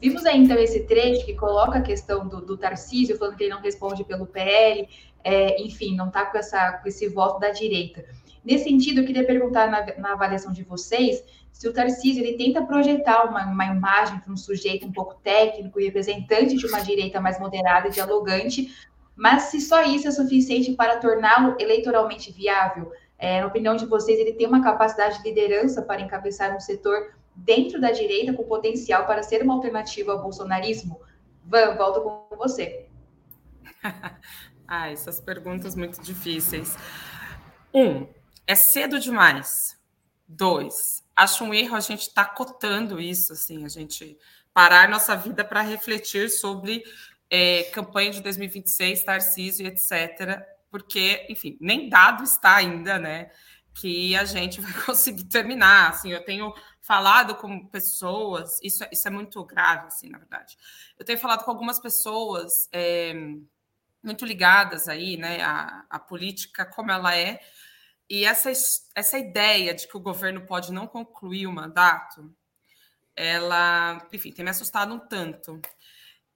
[0.00, 3.54] Vimos aí, então, esse trecho que coloca a questão do, do Tarcísio, falando que ele
[3.54, 4.88] não responde pelo PL,
[5.22, 8.04] é, enfim, não está com, com esse voto da direita.
[8.44, 12.62] Nesse sentido, eu queria perguntar na, na avaliação de vocês se o Tarcísio ele tenta
[12.66, 17.20] projetar uma, uma imagem para um sujeito um pouco técnico e representante de uma direita
[17.20, 18.74] mais moderada e dialogante,
[19.16, 22.92] mas se só isso é suficiente para torná-lo eleitoralmente viável.
[23.16, 27.14] É, na opinião de vocês, ele tem uma capacidade de liderança para encabeçar um setor
[27.34, 31.00] dentro da direita com potencial para ser uma alternativa ao bolsonarismo?
[31.44, 32.86] Van, volto com você.
[34.66, 36.76] ah, essas perguntas muito difíceis.
[37.72, 38.06] Um,
[38.46, 39.78] é cedo demais.
[40.26, 44.18] Dois, acho um erro a gente estar tá cotando isso, assim, a gente
[44.54, 46.82] parar nossa vida para refletir sobre
[47.28, 50.40] é, campanha de 2026, Tarcísio, etc.
[50.70, 53.30] Porque, enfim, nem dado está ainda, né?
[53.74, 55.90] Que a gente vai conseguir terminar.
[55.90, 60.56] Assim, eu tenho falado com pessoas, isso, é, isso é muito grave, assim, na verdade.
[60.98, 63.14] Eu tenho falado com algumas pessoas é,
[64.02, 67.40] muito ligadas aí, né, à, à política como ela é,
[68.08, 68.52] e essa,
[68.94, 72.34] essa ideia de que o governo pode não concluir o mandato,
[73.16, 75.60] ela, enfim, tem me assustado um tanto.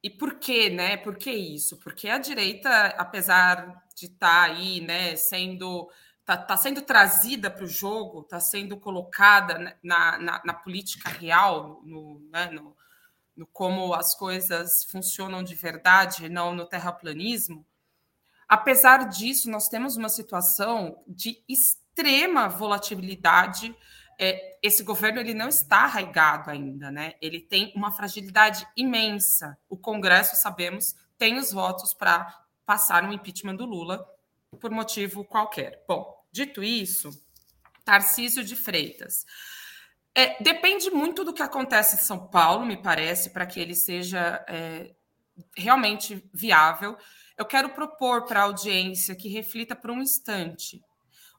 [0.03, 0.97] E por quê, né?
[0.97, 1.79] Por que isso?
[1.79, 5.91] Porque a direita, apesar de estar tá aí, né, sendo
[6.29, 11.81] tá, tá sendo trazida para o jogo, está sendo colocada na, na, na política real,
[11.83, 12.77] no, né, no,
[13.35, 17.65] no, como as coisas funcionam de verdade, não no terraplanismo.
[18.47, 23.75] Apesar disso, nós temos uma situação de extrema volatilidade.
[24.19, 27.15] É, esse governo ele não está arraigado ainda, né?
[27.23, 29.57] Ele tem uma fragilidade imensa.
[29.67, 34.07] O Congresso, sabemos, tem os votos para passar um impeachment do Lula
[34.61, 35.85] por motivo qualquer.
[35.89, 37.11] Bom, dito isso,
[37.85, 39.25] Tarcísio de Freitas.
[40.15, 44.45] É, depende muito do que acontece em São Paulo, me parece, para que ele seja
[44.49, 44.95] é,
[45.57, 46.97] realmente viável
[47.39, 50.83] eu quero propor para a audiência que reflita por um instante.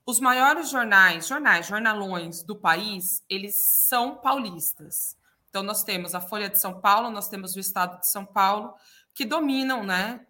[0.06, 5.18] Os maiores jornais, jornais, jornalões do país, eles são paulistas.
[5.50, 8.74] Então, nós temos a Folha de São Paulo, nós temos o Estado de São Paulo,
[9.14, 10.26] que dominam, né?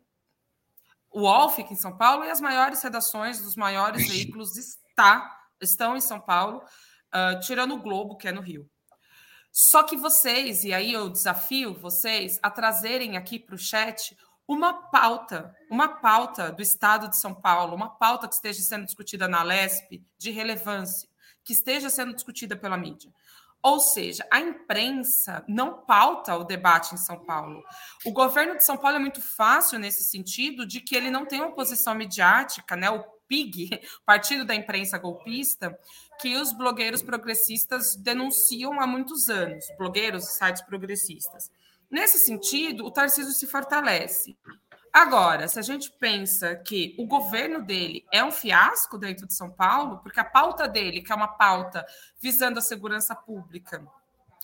[1.11, 5.97] O UOL fica em São Paulo e as maiores redações dos maiores veículos está, estão
[5.97, 6.63] em São Paulo,
[7.13, 8.69] uh, tirando o Globo, que é no Rio.
[9.51, 14.15] Só que vocês, e aí eu desafio vocês a trazerem aqui para o chat
[14.47, 19.27] uma pauta, uma pauta do Estado de São Paulo, uma pauta que esteja sendo discutida
[19.27, 21.07] na LESP de relevância,
[21.43, 23.11] que esteja sendo discutida pela mídia.
[23.61, 27.61] Ou seja, a imprensa não pauta o debate em São Paulo.
[28.05, 31.41] O governo de São Paulo é muito fácil nesse sentido de que ele não tem
[31.41, 32.89] uma posição midiática, né?
[32.89, 33.69] O PIG,
[34.05, 35.77] Partido da Imprensa Golpista,
[36.21, 41.51] que os blogueiros progressistas denunciam há muitos anos, blogueiros sites progressistas.
[41.91, 44.37] Nesse sentido, o Tarcísio se fortalece.
[44.99, 49.49] Agora, se a gente pensa que o governo dele é um fiasco dentro de São
[49.49, 51.85] Paulo, porque a pauta dele, que é uma pauta
[52.19, 53.81] visando a segurança pública,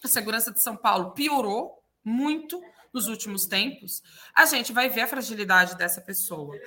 [0.02, 2.62] a segurança de São Paulo piorou muito
[2.94, 4.02] nos últimos tempos,
[4.34, 6.58] a gente vai ver a fragilidade dessa pessoa.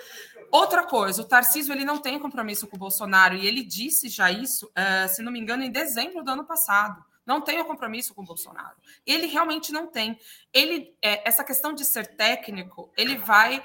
[0.52, 4.30] Outra coisa, o Tarcísio ele não tem compromisso com o Bolsonaro e ele disse já
[4.30, 8.14] isso, uh, se não me engano, em dezembro do ano passado não tem o compromisso
[8.14, 8.74] com o Bolsonaro.
[9.04, 10.18] Ele realmente não tem.
[10.50, 13.62] Ele, é, essa questão de ser técnico, ele vai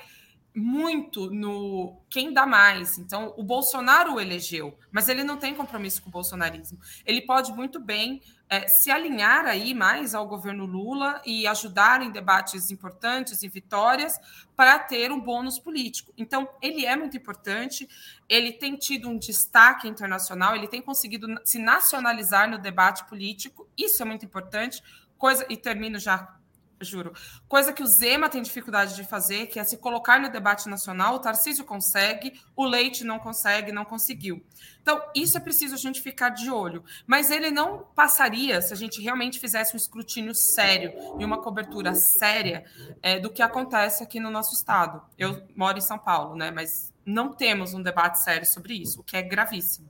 [0.56, 2.98] muito no quem dá mais.
[2.98, 6.80] Então, o Bolsonaro o elegeu, mas ele não tem compromisso com o bolsonarismo.
[7.06, 12.12] Ele pode muito bem é, se alinhar aí mais ao governo Lula e ajudar em
[12.12, 14.14] debates importantes e vitórias
[14.56, 16.14] para ter um bônus político.
[16.16, 17.88] Então, ele é muito importante,
[18.30, 24.04] ele tem tido um destaque internacional, ele tem conseguido se nacionalizar no debate político, isso
[24.04, 24.84] é muito importante.
[25.18, 26.38] Coisa, e termino já
[26.84, 27.14] juro.
[27.48, 31.16] Coisa que o Zema tem dificuldade de fazer, que é se colocar no debate nacional.
[31.16, 34.44] O Tarcísio consegue, o Leite não consegue, não conseguiu.
[34.82, 36.84] Então, isso é preciso a gente ficar de olho.
[37.08, 41.96] Mas ele não passaria, se a gente realmente fizesse um escrutínio sério e uma cobertura
[41.96, 42.66] séria
[43.02, 45.02] é, do que acontece aqui no nosso estado.
[45.18, 46.52] Eu moro em São Paulo, né?
[46.52, 49.90] Mas não temos um debate sério sobre isso, o que é gravíssimo.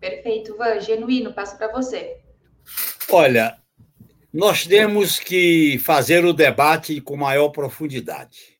[0.00, 0.80] Perfeito, Van.
[0.80, 2.20] Genuíno, passo para você.
[3.10, 3.58] Olha,
[4.34, 8.58] nós temos que fazer o debate com maior profundidade.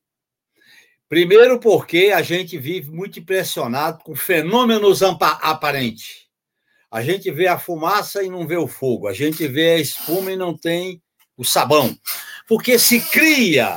[1.09, 6.27] Primeiro, porque a gente vive muito impressionado com fenômenos aparentes.
[6.89, 9.05] A gente vê a fumaça e não vê o fogo.
[9.05, 11.01] A gente vê a espuma e não tem
[11.35, 11.93] o sabão.
[12.47, 13.75] Porque se cria,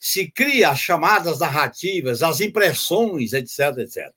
[0.00, 4.12] se cria as chamadas narrativas, as impressões, etc, etc.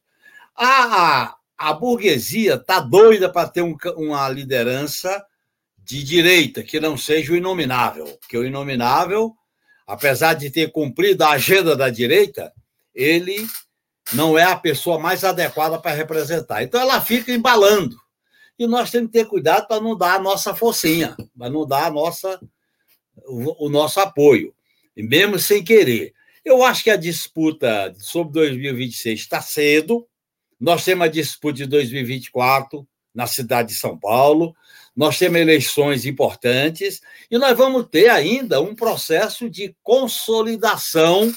[0.56, 5.25] A, a burguesia está doida para ter um, uma liderança
[5.88, 8.06] de direita, que não seja o inominável.
[8.19, 9.34] Porque o inominável,
[9.88, 12.52] apesar de ter cumprido a agenda da direita,
[12.93, 13.47] ele
[14.12, 16.62] não é a pessoa mais adequada para representar.
[16.62, 17.95] Então ela fica embalando.
[18.60, 21.86] E nós temos que ter cuidado para não dar a nossa forcinha, para não dar
[21.86, 22.38] a nossa,
[23.26, 24.54] o, o nosso apoio,
[24.93, 26.13] mesmo sem querer.
[26.43, 30.06] Eu acho que a disputa sobre 2026 está cedo.
[30.60, 34.54] Nós temos a disputa de 2024 na cidade de São Paulo
[34.97, 41.31] nós temos eleições importantes e nós vamos ter ainda um processo de consolidação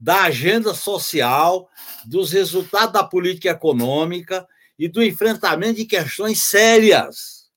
[0.00, 1.68] da agenda social,
[2.06, 7.50] dos resultados da política econômica e do enfrentamento de questões sérias.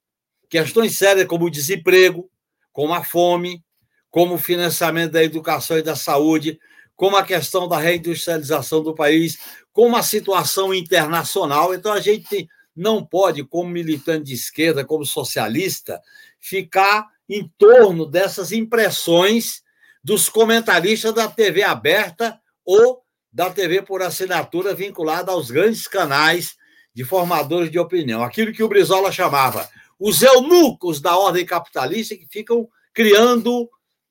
[0.49, 2.29] Questões sérias como o desemprego,
[2.73, 3.63] como a fome,
[4.11, 6.59] como o financiamento da educação e da saúde,
[6.97, 9.37] como a questão da reindustrialização do país,
[9.71, 11.73] como a situação internacional.
[11.73, 16.01] Então, a gente tem não pode, como militante de esquerda, como socialista,
[16.39, 19.63] ficar em torno dessas impressões
[20.03, 26.55] dos comentaristas da TV aberta ou da TV por assinatura vinculada aos grandes canais
[26.93, 28.23] de formadores de opinião.
[28.23, 29.67] Aquilo que o Brizola chamava
[29.99, 33.69] os eunucos da ordem capitalista que ficam criando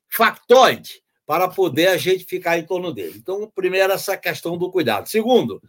[0.08, 3.14] factoide para poder a gente ficar em torno dele.
[3.16, 5.08] Então, primeiro, essa questão do cuidado.
[5.08, 5.62] Segundo,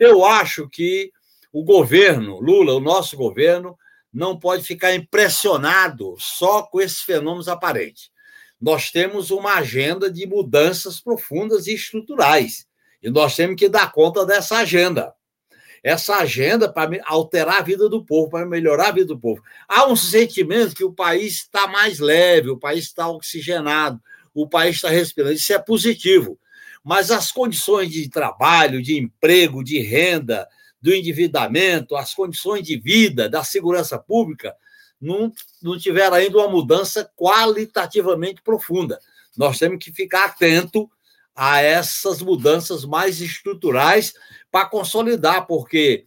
[0.00, 1.12] eu acho que
[1.58, 3.78] o governo, Lula, o nosso governo,
[4.12, 8.10] não pode ficar impressionado só com esses fenômenos aparentes.
[8.60, 12.66] Nós temos uma agenda de mudanças profundas e estruturais.
[13.02, 15.14] E nós temos que dar conta dessa agenda.
[15.82, 19.42] Essa agenda para alterar a vida do povo, para melhorar a vida do povo.
[19.66, 23.98] Há um sentimento que o país está mais leve, o país está oxigenado,
[24.34, 25.32] o país está respirando.
[25.32, 26.38] Isso é positivo.
[26.84, 30.46] Mas as condições de trabalho, de emprego, de renda,
[30.80, 34.54] do endividamento, as condições de vida, da segurança pública,
[35.00, 38.98] não, não tiveram ainda uma mudança qualitativamente profunda.
[39.36, 40.90] Nós temos que ficar atento
[41.34, 44.14] a essas mudanças mais estruturais
[44.50, 46.04] para consolidar, porque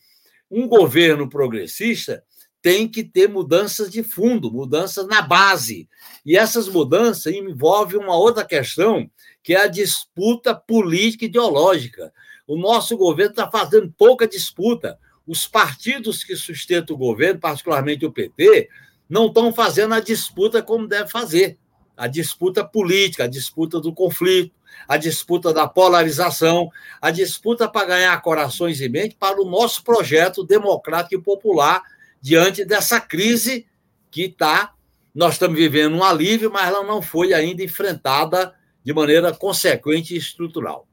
[0.50, 2.24] um governo progressista
[2.62, 5.88] tem que ter mudanças de fundo, mudanças na base.
[6.26, 9.10] E essas mudanças envolvem uma outra questão,
[9.44, 12.12] que é a disputa política ideológica.
[12.50, 14.98] O nosso governo está fazendo pouca disputa.
[15.28, 18.68] Os partidos que sustentam o governo, particularmente o PT,
[19.08, 21.60] não estão fazendo a disputa como deve fazer.
[21.96, 24.52] A disputa política, a disputa do conflito,
[24.88, 30.44] a disputa da polarização, a disputa para ganhar corações e mente para o nosso projeto
[30.44, 31.84] democrático e popular
[32.20, 33.68] diante dessa crise
[34.10, 34.74] que está.
[35.14, 40.18] Nós estamos vivendo um alívio, mas ela não foi ainda enfrentada de maneira consequente e
[40.18, 40.88] estrutural.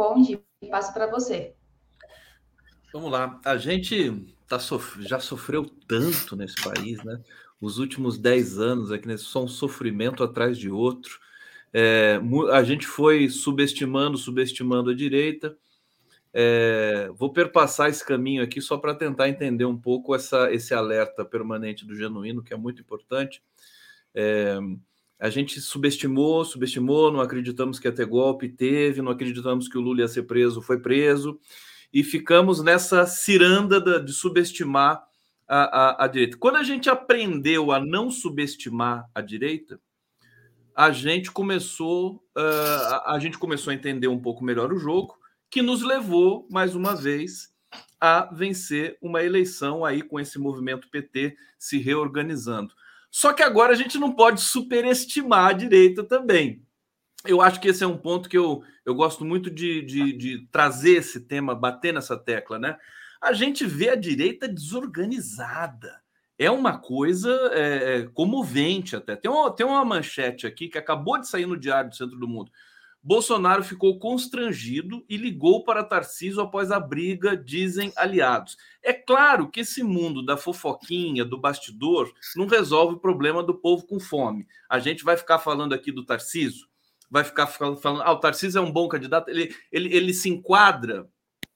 [0.00, 1.54] Conde, passo para você.
[2.90, 3.38] Vamos lá.
[3.44, 5.06] A gente tá sof...
[5.06, 7.22] já sofreu tanto nesse país, né?
[7.60, 9.18] Os últimos 10 anos aqui, né?
[9.18, 11.20] só um sofrimento atrás de outro.
[11.70, 12.18] É,
[12.50, 15.54] a gente foi subestimando, subestimando a direita.
[16.32, 21.26] É, vou perpassar esse caminho aqui só para tentar entender um pouco essa, esse alerta
[21.26, 23.42] permanente do genuíno, que é muito importante.
[24.14, 24.56] É,
[25.20, 30.00] a gente subestimou, subestimou, não acreditamos que ter golpe, teve, não acreditamos que o Lula
[30.00, 31.38] ia ser preso, foi preso,
[31.92, 35.04] e ficamos nessa ciranda de subestimar
[35.46, 36.38] a, a, a direita.
[36.38, 39.78] Quando a gente aprendeu a não subestimar a direita,
[40.74, 45.18] a gente começou uh, a, a gente começou a entender um pouco melhor o jogo,
[45.50, 47.52] que nos levou mais uma vez
[48.00, 52.72] a vencer uma eleição aí com esse movimento PT se reorganizando.
[53.10, 56.62] Só que agora a gente não pode superestimar a direita também.
[57.24, 60.48] Eu acho que esse é um ponto que eu, eu gosto muito de, de, de
[60.50, 62.78] trazer esse tema, bater nessa tecla, né?
[63.20, 66.00] A gente vê a direita desorganizada.
[66.38, 69.14] é uma coisa é, é, comovente até.
[69.16, 72.26] Tem uma, tem uma manchete aqui que acabou de sair no Diário do Centro do
[72.26, 72.50] Mundo.
[73.02, 78.58] Bolsonaro ficou constrangido e ligou para Tarcísio após a briga, dizem aliados.
[78.82, 83.86] É claro que esse mundo da fofoquinha, do bastidor, não resolve o problema do povo
[83.86, 84.46] com fome.
[84.68, 86.66] A gente vai ficar falando aqui do Tarcísio,
[87.10, 91.08] vai ficar falando, ah, o Tarcísio é um bom candidato, ele, ele, ele se enquadra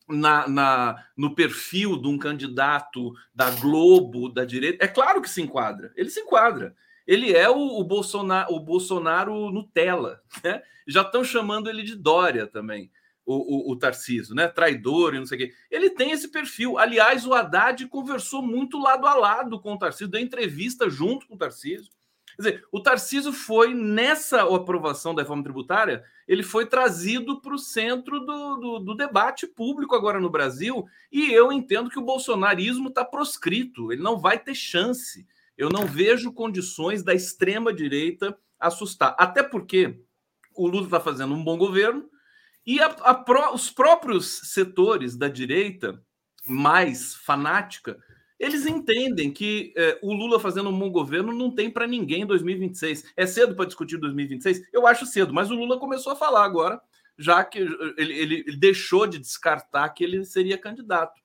[0.09, 4.83] na, na, no perfil de um candidato da Globo, da direita.
[4.83, 6.75] É claro que se enquadra, ele se enquadra.
[7.07, 10.63] Ele é o, o Bolsonaro, o Bolsonaro Nutella, né?
[10.87, 12.91] Já estão chamando ele de Dória também,
[13.25, 14.49] o, o, o né?
[14.49, 15.55] Traidor e não sei o quê.
[15.71, 16.79] Ele tem esse perfil.
[16.79, 21.35] Aliás, o Haddad conversou muito lado a lado com o Tarciso, deu entrevista junto com
[21.35, 21.91] o Tarciso.
[22.37, 27.59] Quer dizer, o Tarciso foi, nessa aprovação da reforma tributária, ele foi trazido para o
[27.59, 32.89] centro do, do, do, debate público agora no Brasil, e eu entendo que o bolsonarismo
[32.89, 35.27] está proscrito, ele não vai ter chance.
[35.57, 39.15] Eu não vejo condições da extrema-direita assustar.
[39.19, 40.01] Até porque
[40.57, 42.09] o Lula está fazendo um bom governo
[42.67, 46.03] e a, a os próprios setores da direita
[46.47, 47.99] mais fanática
[48.39, 52.27] eles entendem que eh, o Lula fazendo um bom governo não tem para ninguém em
[52.27, 53.13] 2026.
[53.17, 54.69] É cedo para discutir 2026?
[54.73, 56.81] Eu acho cedo, mas o Lula começou a falar agora,
[57.17, 57.59] já que
[57.97, 61.21] ele, ele deixou de descartar que ele seria candidato.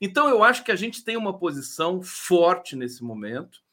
[0.00, 3.63] Então, eu acho que a gente tem uma posição forte nesse momento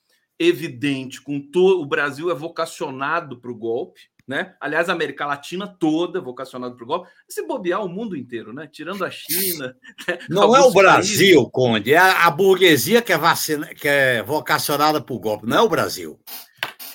[0.44, 4.56] evidente, com todo o Brasil é vocacionado para o golpe, né?
[4.62, 7.10] Aliás, a América Latina toda vocacionada para o golpe.
[7.28, 8.68] Se bobear o mundo inteiro, né?
[8.72, 9.76] Tirando a China.
[10.08, 10.18] Né?
[10.30, 11.52] Não é o Brasil, países.
[11.52, 15.62] Conde, é a burguesia que é, vacina, que é vocacionada para o golpe, não é
[15.62, 16.20] o Brasil.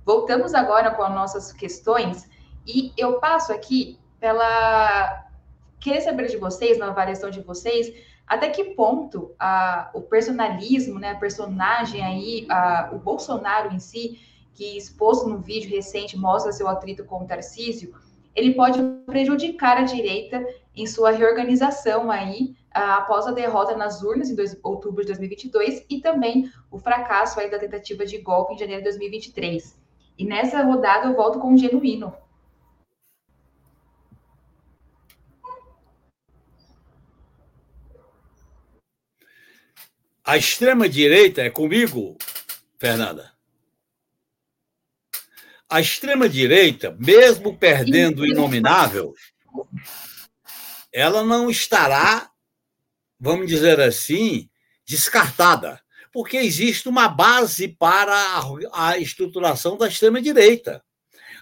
[0.05, 2.29] Voltamos agora com as nossas questões
[2.65, 5.25] e eu passo aqui pela.
[5.79, 7.93] Queria saber de vocês, na avaliação de vocês,
[8.28, 14.19] até que ponto a, o personalismo, né, a personagem aí, a, o Bolsonaro em si,
[14.53, 17.93] que exposto no vídeo recente mostra seu atrito com o Tarcísio,
[18.34, 20.45] ele pode prejudicar a direita
[20.76, 26.01] em sua reorganização aí após a derrota nas urnas em dois, outubro de 2022 e
[26.01, 29.80] também o fracasso aí da tentativa de golpe em janeiro de 2023.
[30.17, 32.13] E nessa rodada eu volto com o genuíno.
[40.26, 42.17] A extrema direita é comigo,
[42.80, 43.32] Fernanda.
[45.69, 49.13] A extrema direita, mesmo perdendo o inominável,
[50.91, 52.32] ela não estará
[53.19, 54.49] vamos dizer assim,
[54.86, 60.84] descartada, porque existe uma base para a estruturação da extrema-direita.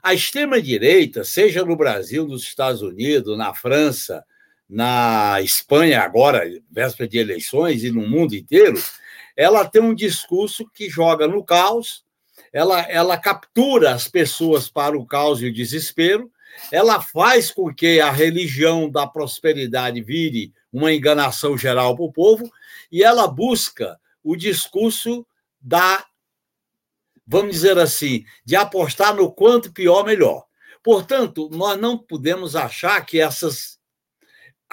[0.02, 4.24] A extrema-direita, seja no Brasil, nos Estados Unidos, na França,
[4.74, 8.82] na Espanha, agora, véspera de eleições, e no mundo inteiro,
[9.38, 12.04] ela tem um discurso que joga no caos,
[12.52, 16.32] ela, ela captura as pessoas para o caos e o desespero,
[16.72, 22.52] ela faz com que a religião da prosperidade vire uma enganação geral para o povo,
[22.92, 25.24] e ela busca o discurso
[25.62, 26.04] da,
[27.28, 30.46] vamos dizer assim, de apostar no quanto pior, melhor.
[30.82, 33.78] Portanto, nós não podemos achar que essas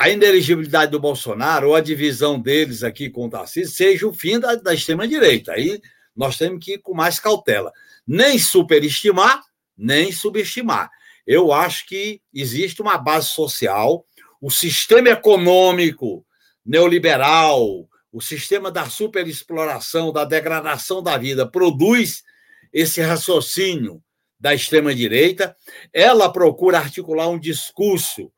[0.00, 4.40] a inelegibilidade do Bolsonaro ou a divisão deles aqui com o Tarcísio seja o fim
[4.40, 5.52] da, da extrema-direita.
[5.52, 5.78] Aí
[6.16, 7.70] nós temos que ir com mais cautela.
[8.06, 9.42] Nem superestimar,
[9.76, 10.90] nem subestimar.
[11.26, 14.06] Eu acho que existe uma base social
[14.40, 16.24] o sistema econômico
[16.64, 22.24] neoliberal, o sistema da superexploração, da degradação da vida, produz
[22.72, 24.02] esse raciocínio
[24.38, 25.54] da extrema-direita.
[25.92, 28.32] Ela procura articular um discurso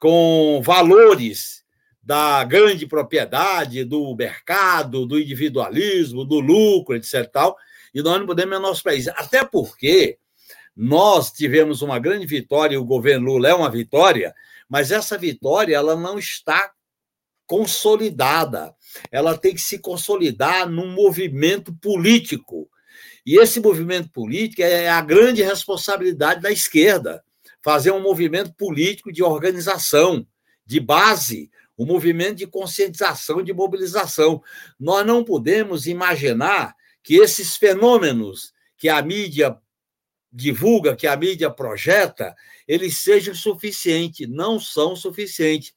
[0.00, 1.62] com valores
[2.02, 7.30] da grande propriedade, do mercado, do individualismo, do lucro, etc.
[7.30, 7.56] Tal,
[7.94, 9.14] e nós não podemos menosprezar.
[9.18, 10.18] Até porque
[10.74, 14.34] nós tivemos uma grande vitória, e o governo Lula é uma vitória,
[14.68, 16.72] mas essa vitória ela não está
[17.46, 18.74] consolidada.
[19.12, 22.68] Ela tem que se consolidar num movimento político.
[23.26, 27.22] E esse movimento político é a grande responsabilidade da esquerda
[27.62, 30.26] fazer um movimento político de organização,
[30.64, 34.42] de base, um movimento de conscientização, de mobilização.
[34.78, 39.56] Nós não podemos imaginar que esses fenômenos que a mídia
[40.32, 42.34] divulga, que a mídia projeta,
[42.68, 45.74] eles sejam suficientes, não são suficientes.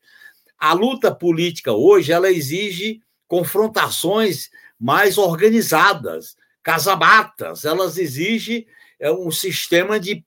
[0.57, 8.67] A luta política hoje, ela exige confrontações mais organizadas, casamatas, elas exigem
[8.99, 10.23] é, um sistema de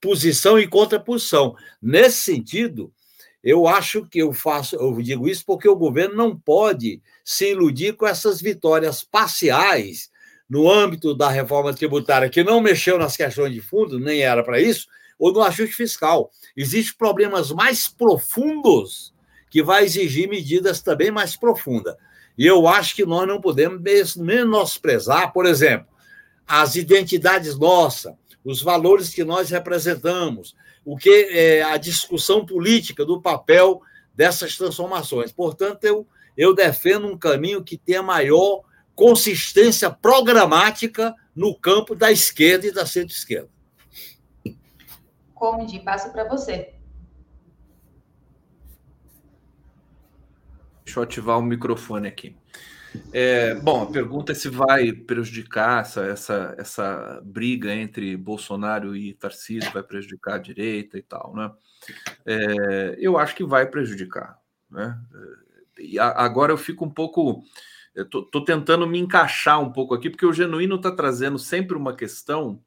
[0.00, 1.54] posição e contraposição.
[1.80, 2.92] Nesse sentido,
[3.42, 7.94] eu acho que eu faço, eu digo isso porque o governo não pode se iludir
[7.94, 10.10] com essas vitórias parciais
[10.48, 14.60] no âmbito da reforma tributária, que não mexeu nas questões de fundo, nem era para
[14.60, 14.88] isso,
[15.18, 16.30] ou no ajuste fiscal.
[16.56, 19.14] Existem problemas mais profundos
[19.48, 21.94] que vai exigir medidas também mais profundas.
[22.36, 25.86] E eu acho que nós não podemos menosprezar, por exemplo,
[26.46, 28.14] as identidades nossas,
[28.44, 33.82] os valores que nós representamos, o que é a discussão política do papel
[34.14, 35.32] dessas transformações.
[35.32, 38.62] Portanto, eu, eu defendo um caminho que tenha maior
[38.94, 43.48] consistência programática no campo da esquerda e da centro-esquerda.
[45.34, 46.74] Conde, passo para você.
[50.84, 52.36] Deixa eu ativar o microfone aqui.
[53.12, 59.14] É, bom, a pergunta é se vai prejudicar essa, essa, essa briga entre Bolsonaro e
[59.14, 61.50] Tarcísio, vai prejudicar a direita e tal, né?
[62.26, 64.38] É, eu acho que vai prejudicar,
[64.70, 64.98] né?
[65.78, 67.42] E agora eu fico um pouco.
[67.94, 72.62] Estou tentando me encaixar um pouco aqui, porque o Genuíno está trazendo sempre uma questão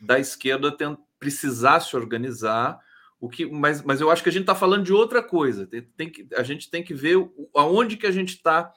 [0.00, 0.74] da esquerda
[1.18, 2.80] precisar se organizar,
[3.20, 5.66] o que, mas, mas eu acho que a gente está falando de outra coisa.
[5.66, 7.16] Tem, tem que, a gente tem que ver
[7.54, 8.72] aonde que a gente está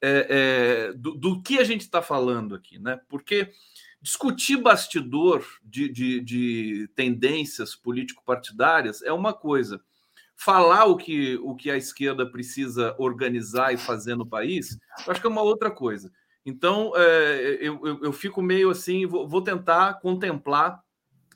[0.00, 0.26] é,
[0.90, 3.00] é, do, do, que a gente está falando aqui, né?
[3.08, 3.52] Porque
[4.00, 9.80] discutir bastidor de, de, de tendências político-partidárias é uma coisa.
[10.36, 15.26] Falar o que, o que a esquerda precisa organizar e fazer no país, acho que
[15.26, 16.12] é uma outra coisa.
[16.46, 20.80] Então, é, eu, eu, eu, fico meio assim, vou, vou, tentar contemplar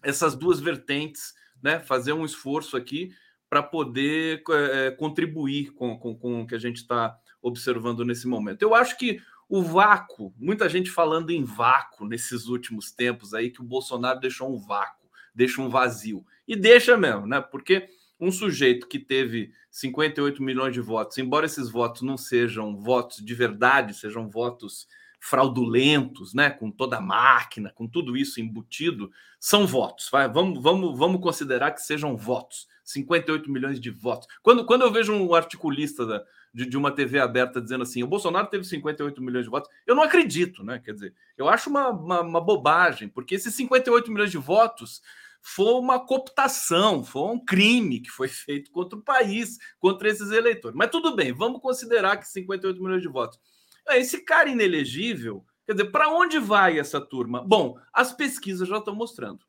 [0.03, 1.81] essas duas vertentes, né?
[1.81, 3.11] Fazer um esforço aqui
[3.51, 8.63] para poder é, contribuir com, com, com o que a gente está observando nesse momento.
[8.63, 13.61] Eu acho que o vácuo, muita gente falando em vácuo nesses últimos tempos aí, que
[13.61, 16.25] o Bolsonaro deixou um vácuo, deixa um vazio.
[16.47, 17.41] E deixa mesmo, né?
[17.41, 17.89] Porque
[18.19, 23.35] um sujeito que teve 58 milhões de votos, embora esses votos não sejam votos de
[23.35, 24.87] verdade, sejam votos
[25.21, 30.09] fraudulentos, né, com toda a máquina, com tudo isso embutido, são votos.
[30.11, 32.67] Vai, vamos, vamos, vamos considerar que sejam votos.
[32.85, 34.27] 58 milhões de votos.
[34.43, 38.07] Quando, quando eu vejo um articulista da, de, de, uma TV aberta dizendo assim, o
[38.07, 40.79] Bolsonaro teve 58 milhões de votos, eu não acredito, né?
[40.79, 45.01] Quer dizer, eu acho uma, uma, uma bobagem, porque esses 58 milhões de votos
[45.41, 50.77] foi uma cooptação, foi um crime que foi feito contra o país, contra esses eleitores.
[50.77, 53.41] Mas tudo bem, vamos considerar que 58 milhões de votos.
[53.89, 57.43] Esse cara inelegível, quer dizer, para onde vai essa turma?
[57.43, 59.41] Bom, as pesquisas já estão mostrando.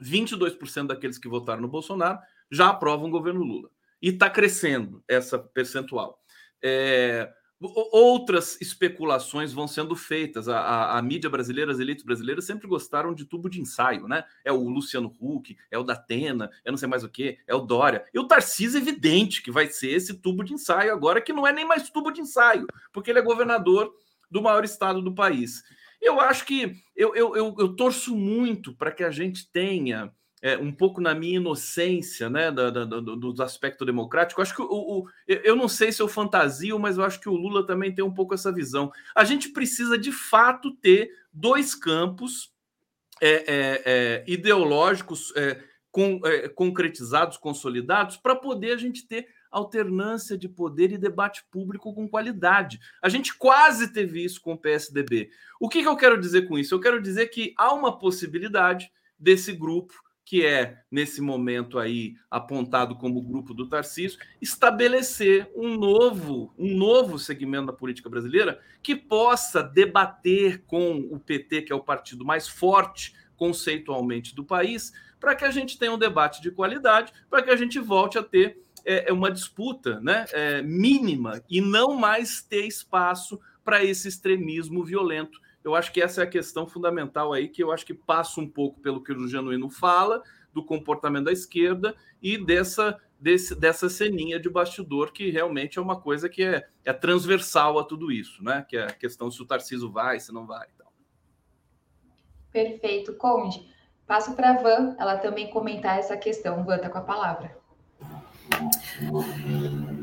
[0.00, 2.18] 22% daqueles que votaram no Bolsonaro
[2.50, 3.70] já aprovam o governo Lula.
[4.00, 6.22] E está crescendo essa percentual.
[6.62, 10.48] É, outras especulações vão sendo feitas.
[10.48, 14.24] A, a, a, mídia brasileira, as elites brasileiras sempre gostaram de tubo de ensaio, né?
[14.44, 17.60] É o Luciano Huck, é o Datena, é não sei mais o que, é o
[17.60, 18.04] Dória.
[18.12, 21.52] E o Tarcísio, evidente que vai ser esse tubo de ensaio agora, que não é
[21.52, 23.92] nem mais tubo de ensaio, porque ele é governador
[24.30, 25.62] do maior estado do país.
[26.00, 30.12] Eu acho que eu, eu, eu, eu torço muito para que a gente tenha
[30.42, 34.42] é, um pouco na minha inocência, né, da, da, do, do, aspecto democrático.
[34.42, 37.34] Acho que o, o, eu não sei se eu fantasio, mas eu acho que o
[37.36, 38.92] Lula também tem um pouco essa visão.
[39.14, 42.54] A gente precisa de fato ter dois campos
[43.20, 50.36] é, é, é ideológicos é, com, é, concretizados, consolidados, para poder a gente ter alternância
[50.36, 52.78] de poder e debate público com qualidade.
[53.00, 55.30] A gente quase teve isso com o PSDB.
[55.58, 56.74] O que, que eu quero dizer com isso?
[56.74, 59.94] Eu quero dizer que há uma possibilidade desse grupo
[60.26, 67.16] que é, nesse momento aí, apontado como grupo do Tarcísio, estabelecer um novo, um novo
[67.16, 72.48] segmento da política brasileira que possa debater com o PT, que é o partido mais
[72.48, 77.50] forte conceitualmente do país, para que a gente tenha um debate de qualidade, para que
[77.50, 82.66] a gente volte a ter é, uma disputa né, é, mínima e não mais ter
[82.66, 87.60] espaço para esse extremismo violento eu acho que essa é a questão fundamental aí, que
[87.60, 90.22] eu acho que passa um pouco pelo que o Genuíno fala,
[90.54, 96.00] do comportamento da esquerda e dessa, desse, dessa ceninha de bastidor, que realmente é uma
[96.00, 98.64] coisa que é, é transversal a tudo isso, né?
[98.68, 100.68] Que é a questão se o Tarciso vai, se não vai.
[100.72, 100.86] Então.
[102.52, 103.14] Perfeito.
[103.14, 103.68] Conde,
[104.06, 106.64] passo para a Van, ela também comentar essa questão.
[106.64, 107.58] Van, está com a palavra.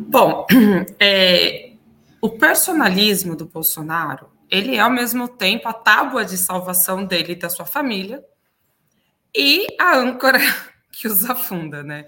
[0.09, 0.45] Bom,
[0.99, 1.71] é,
[2.21, 7.35] o personalismo do Bolsonaro ele é ao mesmo tempo a tábua de salvação dele e
[7.35, 8.23] da sua família
[9.35, 10.37] e a âncora
[10.93, 12.05] que os afunda, né?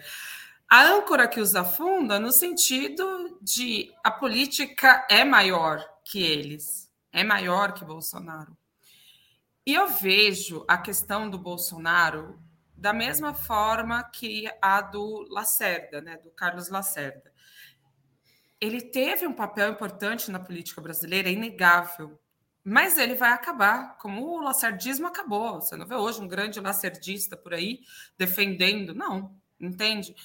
[0.70, 7.24] A âncora que os afunda no sentido de a política é maior que eles, é
[7.24, 8.56] maior que Bolsonaro.
[9.66, 12.40] E eu vejo a questão do Bolsonaro
[12.78, 17.34] da mesma forma que a do Lacerda, né, do Carlos Lacerda.
[18.62, 22.20] Ele teve um papel importante na política brasileira, é inegável.
[22.68, 25.62] Mas ele vai acabar, como o lacerdismo acabou.
[25.62, 27.82] Você não vê hoje um grande lacerdista por aí
[28.18, 30.16] defendendo, não, entende?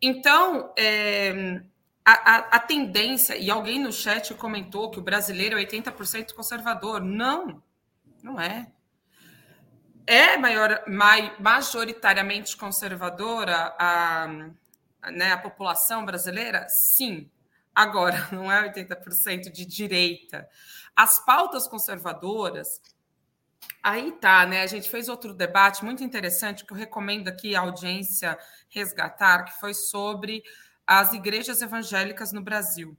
[0.00, 1.60] Então, é,
[2.04, 7.02] a, a, a, tendência, e alguém no chat comentou que o brasileiro é 80% conservador.
[7.02, 7.60] Não,
[8.22, 8.70] não é.
[10.06, 14.28] É maior, mai, majoritariamente conservadora a,
[15.10, 16.68] né, a população brasileira?
[16.68, 17.28] Sim.
[17.74, 20.48] Agora, não é 80% de direita.
[20.98, 22.82] As pautas conservadoras,
[23.80, 24.62] aí tá, né?
[24.62, 28.36] A gente fez outro debate muito interessante que eu recomendo aqui a audiência
[28.68, 30.42] resgatar, que foi sobre
[30.84, 32.98] as igrejas evangélicas no Brasil.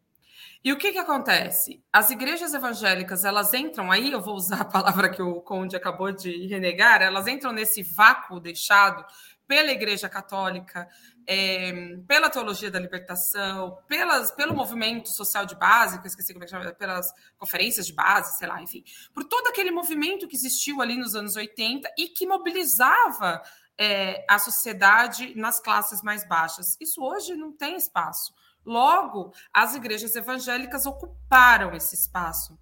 [0.63, 1.83] E o que, que acontece?
[1.91, 6.13] As igrejas evangélicas, elas entram aí, eu vou usar a palavra que o Conde acabou
[6.13, 9.05] de renegar, elas entram nesse vácuo deixado
[9.49, 10.87] pela Igreja Católica,
[11.25, 16.43] é, pela teologia da libertação, pelas, pelo movimento social de base, que eu esqueci como
[16.43, 20.35] é que chama, pelas conferências de base, sei lá, enfim, por todo aquele movimento que
[20.35, 23.41] existiu ali nos anos 80 e que mobilizava
[23.75, 26.77] é, a sociedade nas classes mais baixas.
[26.79, 28.31] Isso hoje não tem espaço.
[28.63, 32.55] Logo, as igrejas evangélicas ocuparam esse espaço.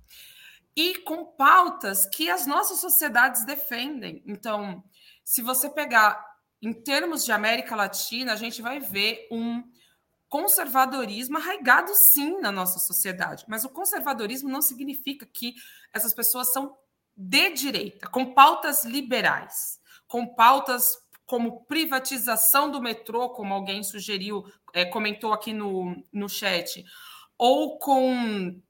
[0.74, 4.24] E com pautas que as nossas sociedades defendem.
[4.26, 4.82] Então,
[5.26, 9.64] se você pegar em termos de América Latina, a gente vai ver um
[10.30, 15.56] conservadorismo arraigado sim na nossa sociedade, mas o conservadorismo não significa que
[15.94, 16.76] essas pessoas são
[17.16, 24.86] de direita, com pautas liberais, com pautas como privatização do metrô, como alguém sugeriu, é,
[24.86, 26.86] comentou aqui no, no chat,
[27.38, 28.62] ou com,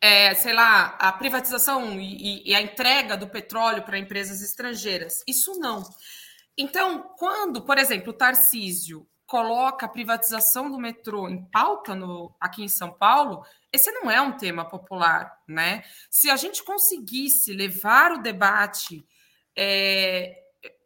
[0.00, 5.22] é, sei lá, a privatização e, e a entrega do petróleo para empresas estrangeiras.
[5.26, 5.84] Isso não.
[6.60, 12.62] Então, quando, por exemplo, o Tarcísio coloca a privatização do metrô em pauta no, aqui
[12.62, 13.42] em São Paulo,
[13.72, 15.82] esse não é um tema popular, né?
[16.10, 19.06] Se a gente conseguisse levar o debate,
[19.56, 20.36] é,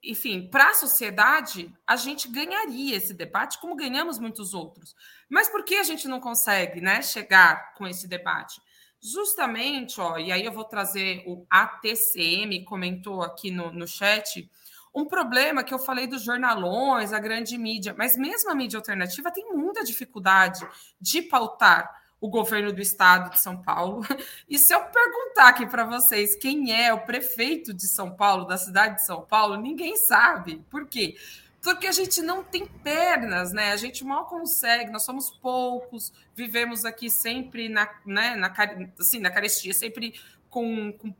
[0.00, 4.94] enfim, para a sociedade, a gente ganharia esse debate, como ganhamos muitos outros.
[5.28, 8.62] Mas por que a gente não consegue, né, chegar com esse debate?
[9.02, 14.48] Justamente, ó, e aí eu vou trazer o ATCM, comentou aqui no, no chat,
[14.95, 19.30] um problema que eu falei dos jornalões, a grande mídia, mas mesmo a mídia alternativa
[19.30, 20.66] tem muita dificuldade
[21.01, 24.03] de pautar o governo do estado de São Paulo.
[24.49, 28.57] E se eu perguntar aqui para vocês quem é o prefeito de São Paulo, da
[28.57, 30.64] cidade de São Paulo, ninguém sabe.
[30.70, 31.16] Por quê?
[31.61, 33.72] Porque a gente não tem pernas, né?
[33.72, 38.53] A gente mal consegue, nós somos poucos, vivemos aqui sempre na, né, na,
[39.01, 40.14] assim, na carestia, sempre
[40.49, 41.12] com, com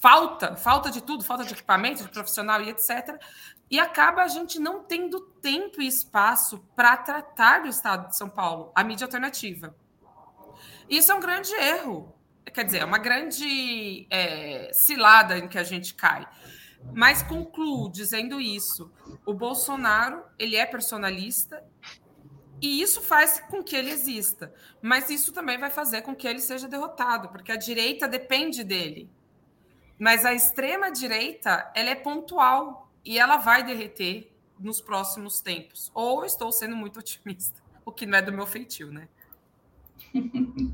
[0.00, 3.20] falta, falta de tudo, falta de equipamento, de profissional e etc.
[3.70, 8.28] E acaba a gente não tendo tempo e espaço para tratar do Estado de São
[8.28, 9.76] Paulo, a mídia alternativa.
[10.88, 12.12] Isso é um grande erro.
[12.52, 16.26] Quer dizer, é uma grande é, cilada em que a gente cai.
[16.94, 18.90] Mas concluo dizendo isso:
[19.24, 21.62] o Bolsonaro ele é personalista
[22.60, 24.52] e isso faz com que ele exista.
[24.82, 29.08] Mas isso também vai fazer com que ele seja derrotado, porque a direita depende dele.
[30.00, 35.92] Mas a extrema direita, ela é pontual e ela vai derreter nos próximos tempos.
[35.94, 39.06] Ou estou sendo muito otimista, o que não é do meu feitio, né?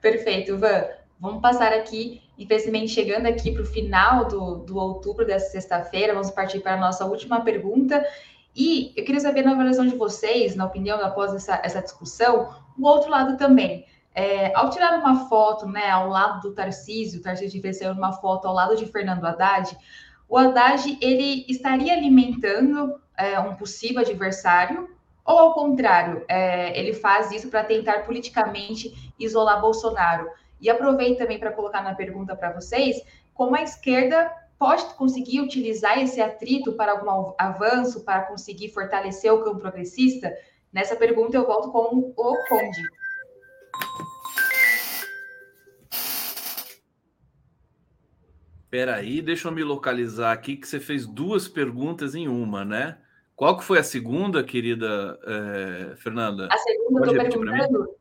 [0.00, 0.84] Perfeito, Van.
[1.18, 6.30] Vamos passar aqui, infelizmente, chegando aqui para o final do, do outubro dessa sexta-feira, vamos
[6.30, 8.06] partir para a nossa última pergunta.
[8.54, 12.86] E eu queria saber, na avaliação de vocês, na opinião, após essa, essa discussão, o
[12.86, 13.84] outro lado também.
[14.14, 18.48] É, ao tirar uma foto né, ao lado do Tarcísio, o Tarcísio de uma foto
[18.48, 19.76] ao lado de Fernando Haddad,
[20.28, 24.88] o Haddad ele estaria alimentando é, um possível adversário,
[25.24, 30.28] ou ao contrário, é, ele faz isso para tentar politicamente isolar Bolsonaro.
[30.60, 32.96] E aproveito também para colocar na pergunta para vocês
[33.34, 39.44] como a esquerda pode conseguir utilizar esse atrito para algum avanço, para conseguir fortalecer o
[39.44, 40.34] campo progressista?
[40.72, 42.12] Nessa pergunta eu volto com o
[42.48, 42.82] Conde.
[48.70, 52.98] Peraí, deixa eu me localizar aqui, que você fez duas perguntas em uma, né?
[53.34, 56.48] Qual que foi a segunda, querida é, Fernanda?
[56.50, 57.98] A segunda, eu estou perguntando.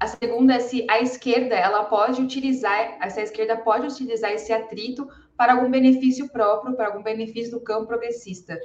[0.00, 5.08] A segunda é se a esquerda ela pode utilizar, essa esquerda pode utilizar esse atrito
[5.36, 8.58] para algum benefício próprio, para algum benefício do campo progressista.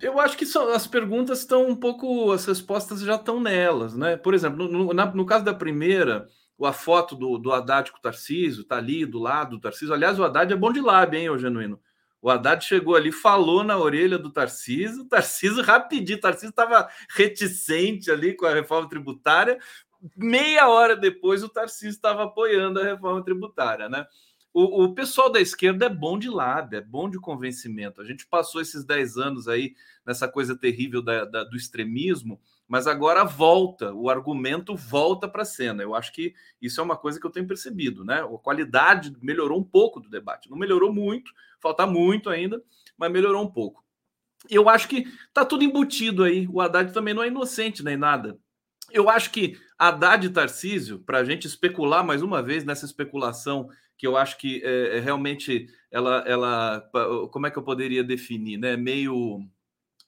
[0.00, 4.16] Eu acho que são, as perguntas estão um pouco, as respostas já estão nelas, né?
[4.16, 6.26] Por exemplo, no, no, no caso da primeira,
[6.60, 9.94] a foto do, do Haddad com o Tarcísio, tá ali do lado do Tarcísio.
[9.94, 11.80] Aliás, o Haddad é bom de lábio, hein, ô Genuíno?
[12.20, 16.88] O Haddad chegou ali, falou na orelha do Tarcísio, o Tarcísio rapidinho, o Tarcísio estava
[17.16, 19.58] reticente ali com a reforma tributária.
[20.16, 24.06] Meia hora depois, o Tarcísio estava apoiando a reforma tributária, né?
[24.54, 28.02] O, o, pessoal da esquerda é bom de lábio, é bom de convencimento.
[28.02, 29.74] A gente passou esses 10 anos aí
[30.04, 32.38] nessa coisa terrível da, da, do extremismo,
[32.68, 35.82] mas agora volta, o argumento volta para a cena.
[35.82, 38.20] Eu acho que isso é uma coisa que eu tenho percebido, né?
[38.20, 40.50] A qualidade melhorou um pouco do debate.
[40.50, 42.62] Não melhorou muito, falta muito ainda,
[42.96, 43.82] mas melhorou um pouco.
[44.50, 46.46] Eu acho que tá tudo embutido aí.
[46.48, 48.38] O Haddad também não é inocente nem nada.
[48.90, 53.70] Eu acho que Haddad e Tarcísio, para a gente especular mais uma vez nessa especulação
[54.02, 56.90] que eu acho que é, é, realmente ela, ela,
[57.30, 58.76] como é que eu poderia definir, né?
[58.76, 59.46] Meio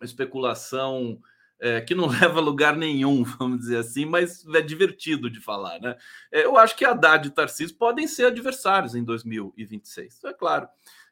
[0.02, 1.16] especulação
[1.60, 5.78] é, que não leva a lugar nenhum, vamos dizer assim, mas é divertido de falar,
[5.78, 5.96] né?
[6.32, 10.66] É, eu acho que Haddad e Tarcísio podem ser adversários em 2026, é claro.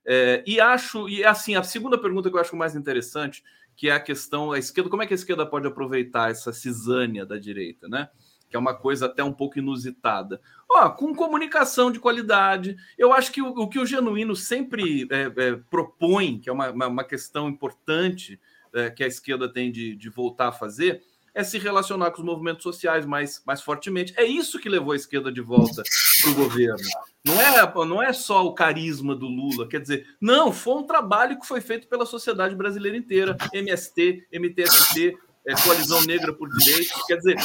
[0.04, 3.44] É, e acho, e assim, a segunda pergunta que eu acho mais interessante,
[3.76, 7.24] que é a questão, a esquerda, como é que a esquerda pode aproveitar essa cisânia
[7.24, 8.08] da direita, né?
[8.52, 10.38] Que é uma coisa até um pouco inusitada.
[10.70, 15.32] Ó, com comunicação de qualidade, eu acho que o, o que o Genuíno sempre é,
[15.34, 18.38] é, propõe, que é uma, uma, uma questão importante,
[18.74, 21.02] é, que a esquerda tem de, de voltar a fazer
[21.34, 24.12] é se relacionar com os movimentos sociais mais, mais fortemente.
[24.18, 25.82] É isso que levou a esquerda de volta
[26.20, 26.76] para o governo.
[27.24, 31.40] Não é, não é só o carisma do Lula, quer dizer, não, foi um trabalho
[31.40, 37.16] que foi feito pela sociedade brasileira inteira, MST, MTST, é, Coalizão Negra por Direitos, quer
[37.16, 37.36] dizer,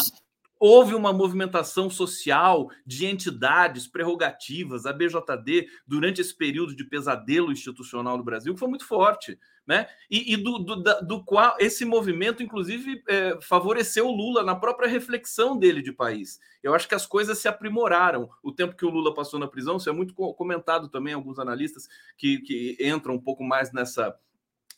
[0.60, 8.18] houve uma movimentação social de entidades prerrogativas, a BJD, durante esse período de pesadelo institucional
[8.18, 9.38] no Brasil, que foi muito forte
[9.68, 9.86] né?
[10.10, 14.88] E, e do, do, do, qual esse movimento, inclusive, é, favoreceu o Lula na própria
[14.88, 16.40] reflexão dele de país.
[16.64, 18.30] Eu acho que as coisas se aprimoraram.
[18.42, 21.90] O tempo que o Lula passou na prisão, isso é muito comentado também, alguns analistas
[22.18, 24.18] que, que entram um pouco mais nessa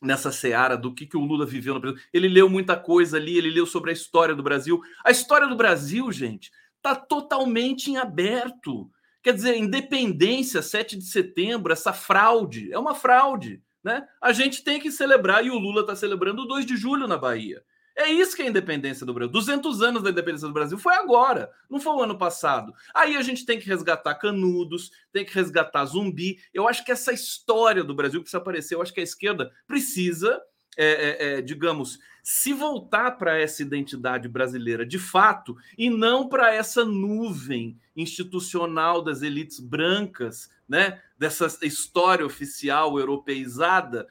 [0.02, 2.00] nessa seara do que, que o Lula viveu na prisão.
[2.14, 4.82] Ele leu muita coisa ali, ele leu sobre a história do Brasil.
[5.04, 8.90] A história do Brasil, gente, está totalmente em aberto.
[9.22, 13.62] Quer dizer, independência, 7 de setembro, essa fraude, é uma fraude.
[13.84, 14.06] Né?
[14.22, 17.18] A gente tem que celebrar, e o Lula está celebrando o 2 de julho na
[17.18, 17.62] Bahia.
[18.00, 19.30] É isso que é a independência do Brasil.
[19.30, 22.74] 200 anos da independência do Brasil foi agora, não foi o ano passado.
[22.96, 26.40] Aí a gente tem que resgatar Canudos, tem que resgatar Zumbi.
[26.54, 28.76] Eu acho que essa história do Brasil precisa aparecer.
[28.76, 30.42] Eu acho que a esquerda precisa,
[30.78, 32.00] é, é, é, digamos,
[32.30, 39.24] se voltar para essa identidade brasileira de fato e não para essa nuvem institucional das
[39.24, 44.08] elites brancas né, dessa história oficial europeizada,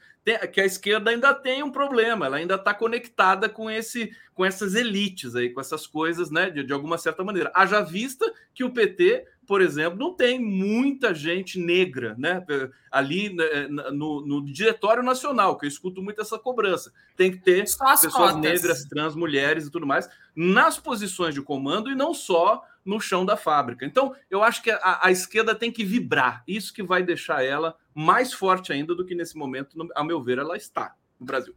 [0.51, 4.75] que a esquerda ainda tem um problema, ela ainda está conectada com esse, com essas
[4.75, 7.49] elites aí, com essas coisas, né, de, de alguma certa maneira.
[7.55, 12.45] Haja vista que o PT por exemplo, não tem muita gente negra, né?
[12.91, 16.93] Ali né, no, no, diretório nacional, que eu escuto muito essa cobrança.
[17.17, 18.35] Tem que ter pessoas cotas.
[18.35, 23.25] negras, trans, mulheres e tudo mais nas posições de comando e não só no chão
[23.25, 23.83] da fábrica.
[23.87, 26.43] Então, eu acho que a, a, esquerda tem que vibrar.
[26.47, 30.21] Isso que vai deixar ela mais forte ainda do que nesse momento, no, a meu
[30.21, 31.55] ver, ela está no Brasil.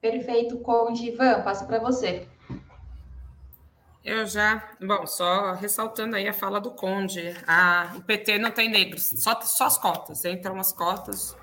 [0.00, 1.08] Perfeito, Conde.
[1.08, 2.26] Ivan, passo para você.
[4.04, 8.68] Eu já, bom, só ressaltando aí a fala do Conde, a, o PT não tem
[8.68, 11.36] negros, só, só as cotas, entram as cotas.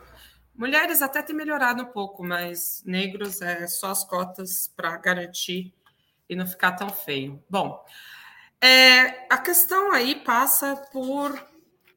[0.54, 5.74] Mulheres até tem melhorado um pouco, mas negros é só as cotas para garantir
[6.28, 7.42] e não ficar tão feio.
[7.50, 7.84] Bom,
[8.62, 11.48] É, a questão aí passa por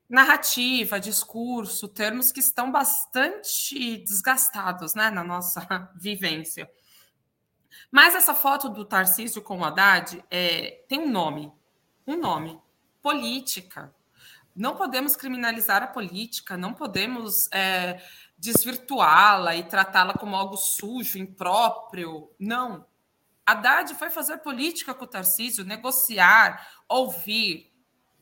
[0.09, 5.67] narrativa, discurso, termos que estão bastante desgastados né, na nossa
[5.99, 6.71] vivência.
[7.93, 11.53] Mas essa foto do Tarcísio com o Haddad é, tem um nome.
[12.07, 12.59] Um nome.
[13.03, 13.95] Política.
[14.57, 18.03] Não podemos criminalizar a política, não podemos é,
[18.39, 22.31] desvirtuá-la e tratá-la como algo sujo, impróprio.
[22.39, 22.87] Não.
[23.45, 27.71] Haddad foi fazer política com o Tarcísio, negociar, ouvir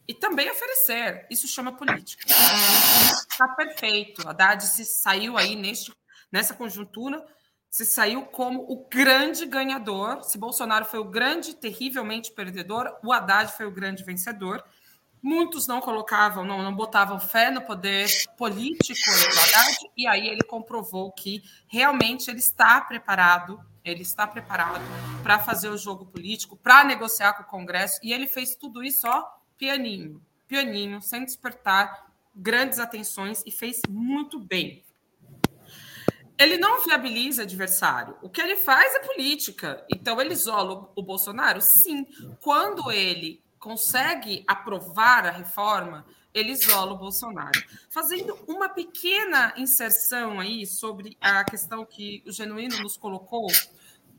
[0.08, 1.28] e também oferecer.
[1.30, 2.24] Isso chama política.
[2.28, 4.28] Está perfeito.
[4.28, 5.94] Haddad se saiu aí neste,
[6.32, 7.24] nessa conjuntura,
[7.70, 10.24] se saiu como o grande ganhador.
[10.24, 14.62] Se Bolsonaro foi o grande, terrivelmente perdedor, o Haddad foi o grande vencedor.
[15.22, 20.42] Muitos não colocavam, não, não botavam fé no poder político do Haddad, e aí ele
[20.42, 24.82] comprovou que realmente ele está preparado, ele está preparado
[25.22, 29.06] para fazer o jogo político, para negociar com o Congresso, e ele fez tudo isso,
[29.06, 29.22] ó,
[29.58, 34.82] pianinho, pianinho, sem despertar grandes atenções, e fez muito bem.
[36.40, 38.16] Ele não viabiliza adversário.
[38.22, 39.84] O que ele faz é política.
[39.94, 41.60] Então, ele isola o Bolsonaro?
[41.60, 42.06] Sim.
[42.40, 47.62] Quando ele consegue aprovar a reforma, ele isola o Bolsonaro.
[47.90, 53.46] Fazendo uma pequena inserção aí sobre a questão que o Genuíno nos colocou.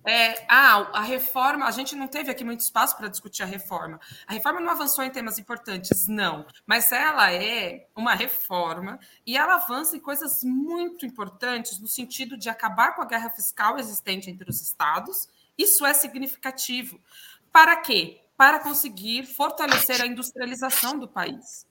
[0.06, 3.99] É, ah, a reforma, a gente não teve aqui muito espaço para discutir a reforma.
[4.26, 9.56] A reforma não avançou em temas importantes, não, mas ela é uma reforma e ela
[9.56, 14.49] avança em coisas muito importantes no sentido de acabar com a guerra fiscal existente entre
[14.49, 15.30] os estados.
[15.58, 16.99] Isso é significativo.
[17.52, 18.22] Para quê?
[18.41, 21.68] para conseguir fortalecer a industrialização do país.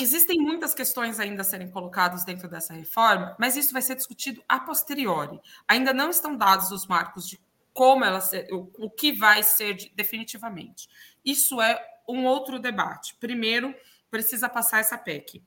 [0.00, 4.42] Existem muitas questões ainda a serem colocadas dentro dessa reforma, mas isso vai ser discutido
[4.48, 5.40] a posteriori.
[5.68, 7.40] Ainda não estão dados os marcos de
[7.72, 10.88] como ela ser, o, o que vai ser de, definitivamente.
[11.24, 13.16] Isso é um outro debate.
[13.20, 13.74] Primeiro,
[14.10, 15.42] precisa passar essa PEC.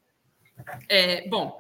[0.88, 1.59] É, bom,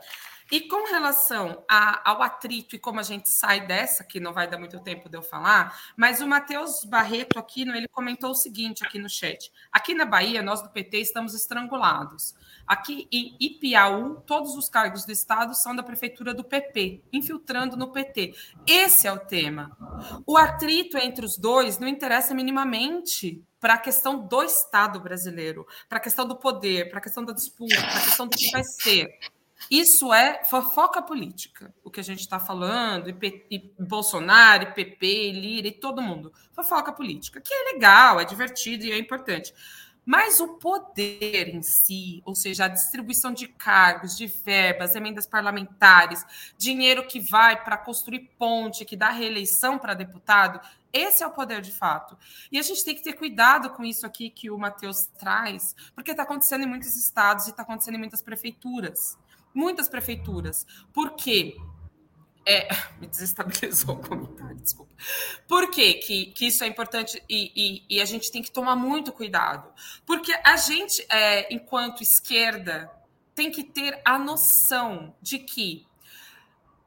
[0.53, 4.47] e com relação a, ao atrito e como a gente sai dessa, que não vai
[4.47, 8.85] dar muito tempo de eu falar, mas o Matheus Barreto aqui, ele comentou o seguinte
[8.85, 9.51] aqui no chat.
[9.71, 12.35] Aqui na Bahia, nós do PT estamos estrangulados.
[12.67, 17.91] Aqui em Ipiaú, todos os cargos do Estado são da prefeitura do PP, infiltrando no
[17.91, 18.35] PT.
[18.67, 19.75] Esse é o tema.
[20.23, 25.97] O atrito entre os dois não interessa minimamente para a questão do Estado brasileiro, para
[25.97, 28.63] a questão do poder, para a questão da disputa, para a questão do que vai
[28.63, 29.17] ser.
[29.69, 34.71] Isso é fofoca política, o que a gente está falando, e, P, e, Bolsonaro, e
[34.73, 36.33] PP, e Lira, e todo mundo.
[36.51, 39.53] Fofoca política, que é legal, é divertido e é importante.
[40.05, 46.25] Mas o poder em si, ou seja, a distribuição de cargos, de verbas, emendas parlamentares,
[46.57, 50.59] dinheiro que vai para construir ponte, que dá reeleição para deputado,
[50.91, 52.17] esse é o poder de fato.
[52.51, 56.11] E a gente tem que ter cuidado com isso aqui que o Matheus traz, porque
[56.11, 59.17] está acontecendo em muitos estados e está acontecendo em muitas prefeituras
[59.53, 60.65] muitas prefeituras.
[60.93, 61.55] Por quê?
[62.45, 62.67] É,
[62.99, 64.93] me desestabilizou o comentário, desculpa.
[65.47, 69.11] Por que, que isso é importante e, e, e, a gente tem que tomar muito
[69.11, 69.71] cuidado?
[70.05, 72.91] Porque a gente, é, enquanto esquerda,
[73.35, 75.85] tem que ter a noção de que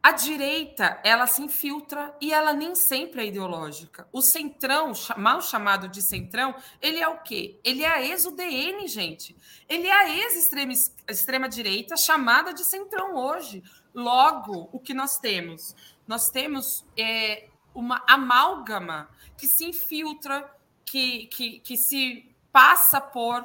[0.07, 4.07] a direita, ela se infiltra e ela nem sempre é ideológica.
[4.13, 7.59] O centrão, mal chamado de centrão, ele é o quê?
[7.65, 9.37] Ele é a ex-UDN, gente.
[9.69, 13.65] Ele é a ex-extrema-direita chamada de centrão hoje.
[13.93, 15.75] Logo, o que nós temos?
[16.07, 20.49] Nós temos é, uma amálgama que se infiltra,
[20.85, 23.45] que, que, que se passa por.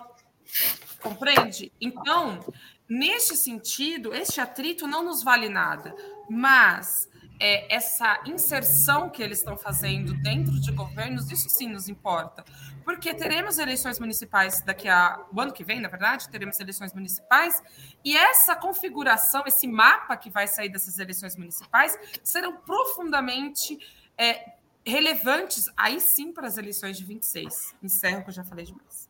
[1.01, 1.71] Compreende?
[1.81, 2.39] Então,
[2.87, 5.95] neste sentido, este atrito não nos vale nada
[6.31, 12.45] mas é, essa inserção que eles estão fazendo dentro de governos, isso sim nos importa.
[12.85, 15.19] Porque teremos eleições municipais daqui a.
[15.33, 17.61] O ano que vem, na verdade, teremos eleições municipais,
[18.03, 23.77] e essa configuração, esse mapa que vai sair dessas eleições municipais, serão profundamente
[24.17, 24.53] é,
[24.85, 27.75] relevantes, aí sim, para as eleições de 26.
[27.83, 29.09] Encerro, que eu já falei demais.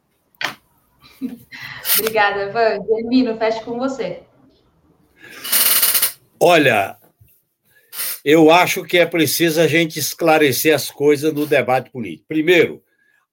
[1.99, 2.84] Obrigada, Van.
[2.84, 4.24] Germino, fecho com você.
[6.39, 6.97] Olha,
[8.24, 12.28] eu acho que é preciso a gente esclarecer as coisas no debate político.
[12.28, 12.84] Primeiro,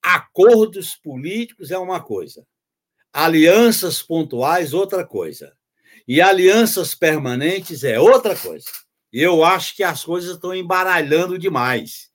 [0.02, 2.46] acordos políticos é uma coisa,
[3.12, 5.52] alianças pontuais, outra coisa.
[6.06, 8.66] E alianças permanentes é outra coisa.
[9.12, 12.08] Eu acho que as coisas estão embaralhando demais.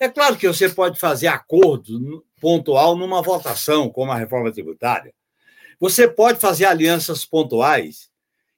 [0.00, 5.14] É claro que você pode fazer acordo pontual numa votação, como a reforma tributária.
[5.78, 8.08] Você pode fazer alianças pontuais,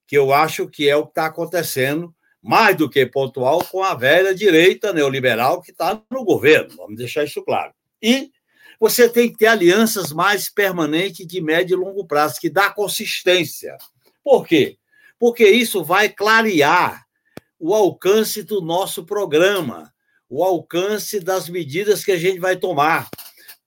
[0.07, 3.95] que eu acho que é o que está acontecendo mais do que pontual com a
[3.95, 7.73] velha direita neoliberal que está no governo, vamos deixar isso claro.
[8.03, 8.31] E
[8.79, 13.77] você tem que ter alianças mais permanentes de médio e longo prazo, que dá consistência.
[14.25, 14.79] Por quê?
[15.19, 17.05] Porque isso vai clarear
[17.59, 19.93] o alcance do nosso programa,
[20.31, 23.11] o alcance das medidas que a gente vai tomar,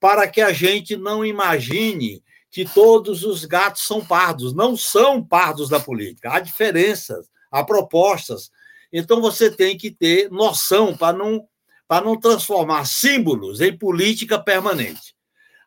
[0.00, 4.54] para que a gente não imagine que todos os gatos são pardos.
[4.54, 6.32] Não são pardos da política.
[6.32, 8.48] Há diferenças, há propostas.
[8.96, 11.48] Então você tem que ter noção para não
[11.86, 15.14] para não transformar símbolos em política permanente.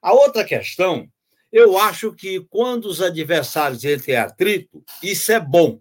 [0.02, 1.08] A outra questão,
[1.52, 5.80] eu acho que quando os adversários entram em atrito, isso é bom,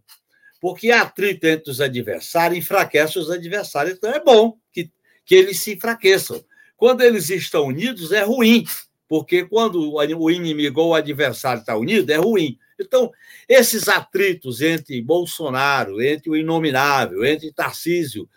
[0.60, 4.90] porque atrito entre os adversários enfraquece os adversários, então é bom que,
[5.24, 6.44] que eles se enfraqueçam.
[6.76, 8.64] Quando eles estão unidos, é ruim,
[9.08, 12.58] porque quando o inimigo ou o adversário está unido, é ruim.
[12.78, 13.10] Então,
[13.48, 18.28] esses atritos entre Bolsonaro, entre o Inominável, entre Tarcísio,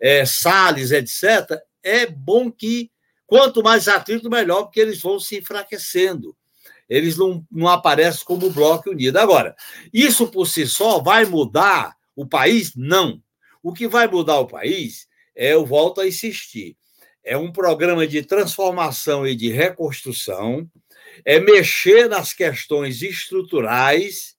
[0.00, 2.90] é, Salles, etc., é bom que
[3.26, 6.36] quanto mais atrito, melhor, porque eles vão se enfraquecendo.
[6.88, 9.18] Eles não, não aparecem como bloco unido.
[9.18, 9.54] Agora,
[9.92, 12.72] isso por si só vai mudar o país?
[12.74, 13.22] Não.
[13.62, 16.76] O que vai mudar o país é, eu volto a insistir,
[17.22, 20.68] é um programa de transformação e de reconstrução,
[21.24, 24.36] é mexer nas questões estruturais,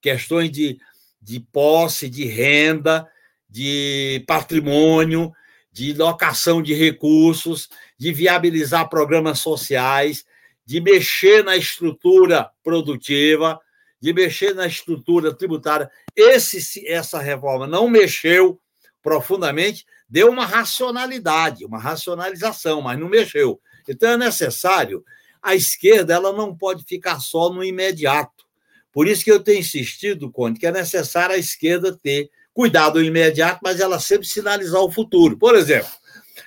[0.00, 0.78] questões de,
[1.20, 3.08] de posse, de renda,
[3.48, 5.32] de patrimônio,
[5.72, 7.68] de locação de recursos,
[7.98, 10.24] de viabilizar programas sociais,
[10.64, 13.60] de mexer na estrutura produtiva,
[14.00, 15.90] de mexer na estrutura tributária.
[16.14, 18.60] Esse, essa reforma não mexeu
[19.02, 23.60] profundamente, deu uma racionalidade, uma racionalização, mas não mexeu.
[23.88, 25.04] Então é necessário.
[25.44, 28.44] A esquerda ela não pode ficar só no imediato.
[28.90, 33.60] Por isso que eu tenho insistido, Conde, que é necessário a esquerda ter cuidado imediato,
[33.62, 35.36] mas ela sempre sinalizar o futuro.
[35.36, 35.90] Por exemplo,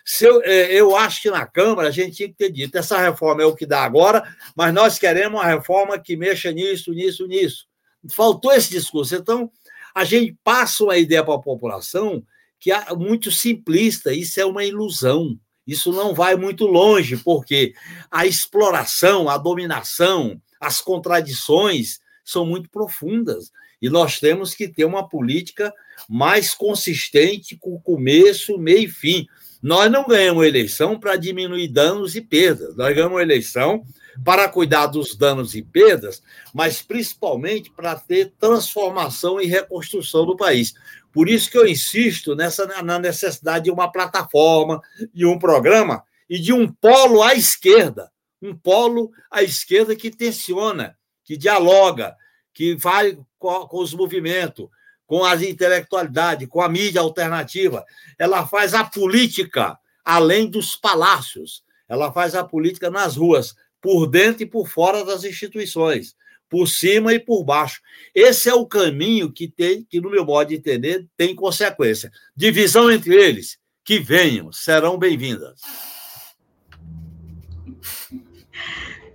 [0.04, 2.98] se eu, é, eu acho que na Câmara a gente tinha que ter dito: essa
[2.98, 4.24] reforma é o que dá agora,
[4.56, 7.68] mas nós queremos uma reforma que mexa nisso, nisso, nisso.
[8.12, 9.16] Faltou esse discurso.
[9.16, 9.52] Então,
[9.94, 12.24] a gente passa uma ideia para a população
[12.60, 15.38] que é muito simplista, isso é uma ilusão.
[15.68, 17.74] Isso não vai muito longe, porque
[18.10, 23.52] a exploração, a dominação, as contradições são muito profundas.
[23.82, 25.74] E nós temos que ter uma política
[26.10, 29.28] mais consistente com começo, meio e fim.
[29.62, 33.84] Nós não ganhamos eleição para diminuir danos e perdas, nós ganhamos eleição
[34.24, 40.74] para cuidar dos danos e perdas, mas principalmente para ter transformação e reconstrução do país.
[41.18, 44.80] Por isso que eu insisto nessa, na necessidade de uma plataforma,
[45.12, 50.96] de um programa e de um polo à esquerda, um polo à esquerda que tensiona,
[51.24, 52.16] que dialoga,
[52.54, 54.68] que vai com os movimentos,
[55.08, 57.84] com as intelectualidades, com a mídia alternativa.
[58.20, 61.64] Ela faz a política além dos palácios.
[61.90, 66.16] Ela faz a política nas ruas, por dentro e por fora das instituições,
[66.50, 67.82] por cima e por baixo.
[68.14, 72.12] Esse é o caminho que tem, que no meu modo de entender, tem consequência.
[72.36, 75.62] Divisão entre eles, que venham, serão bem-vindas.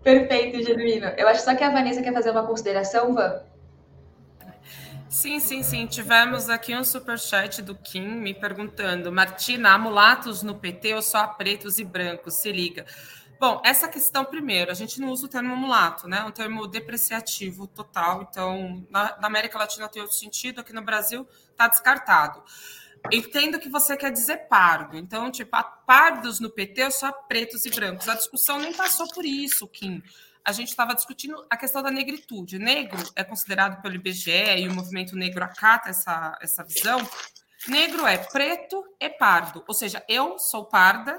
[0.02, 1.06] Perfeito, Genuíno.
[1.16, 3.40] Eu acho só que a Vanessa quer fazer uma consideração, Van.
[5.08, 5.86] Sim, sim, sim.
[5.86, 11.26] Tivemos aqui um superchat do Kim me perguntando: Martina, há mulatos no PT ou só
[11.26, 12.34] pretos e brancos?
[12.34, 12.86] Se liga.
[13.42, 16.18] Bom, essa questão, primeiro, a gente não usa o termo mulato, né?
[16.18, 18.22] É um termo depreciativo total.
[18.22, 22.40] Então, na, na América Latina tem outro sentido, aqui no Brasil está descartado.
[23.10, 24.96] Entendo que você quer dizer pardo.
[24.96, 28.08] Então, tipo, pardos no PT só pretos e brancos.
[28.08, 30.00] A discussão nem passou por isso, Kim
[30.44, 32.58] a gente estava discutindo a questão da negritude.
[32.58, 36.98] Negro é considerado pelo IBGE e o movimento negro acata essa, essa visão.
[37.68, 41.16] Negro é preto e pardo, ou seja, eu sou parda,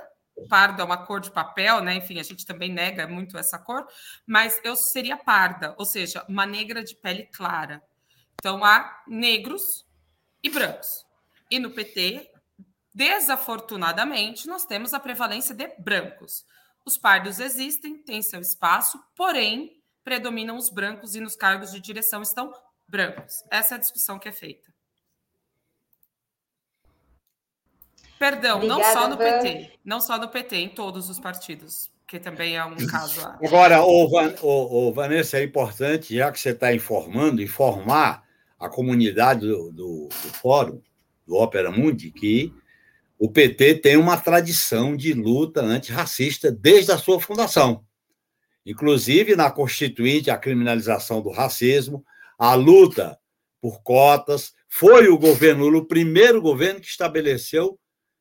[0.49, 1.95] pardo é uma cor de papel, né?
[1.95, 3.87] Enfim, a gente também nega muito essa cor,
[4.25, 7.81] mas eu seria parda, ou seja, uma negra de pele clara.
[8.33, 9.85] Então há negros
[10.41, 11.05] e brancos.
[11.49, 12.29] E no PT,
[12.93, 16.45] desafortunadamente, nós temos a prevalência de brancos.
[16.85, 22.21] Os pardos existem, têm seu espaço, porém, predominam os brancos e nos cargos de direção
[22.21, 22.53] estão
[22.87, 23.43] brancos.
[23.49, 24.72] Essa é a discussão que é feita.
[28.23, 29.23] Perdão, Obrigada, não só no Van.
[29.23, 33.19] PT, não só no PT, em todos os partidos, que também é um caso.
[33.43, 38.23] Agora, ô, Van, ô, ô, Vanessa, é importante, já que você está informando, informar
[38.57, 40.81] a comunidade do, do, do Fórum,
[41.27, 42.53] do Ópera Mundi, que
[43.19, 47.83] o PT tem uma tradição de luta antirracista desde a sua fundação.
[48.65, 52.05] Inclusive, na Constituinte, a criminalização do racismo,
[52.39, 53.19] a luta
[53.61, 54.53] por cotas.
[54.69, 57.77] Foi o governo Lula o primeiro governo que estabeleceu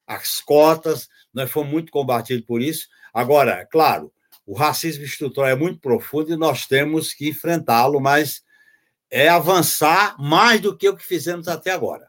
[0.07, 2.89] as cotas, nós fomos muito combatidos por isso.
[3.13, 4.13] Agora, claro,
[4.45, 8.43] O racismo estrutural é muito profundo e nós temos que enfrentá-lo, mas
[9.09, 12.09] é avançar mais do que o que fizemos até agora.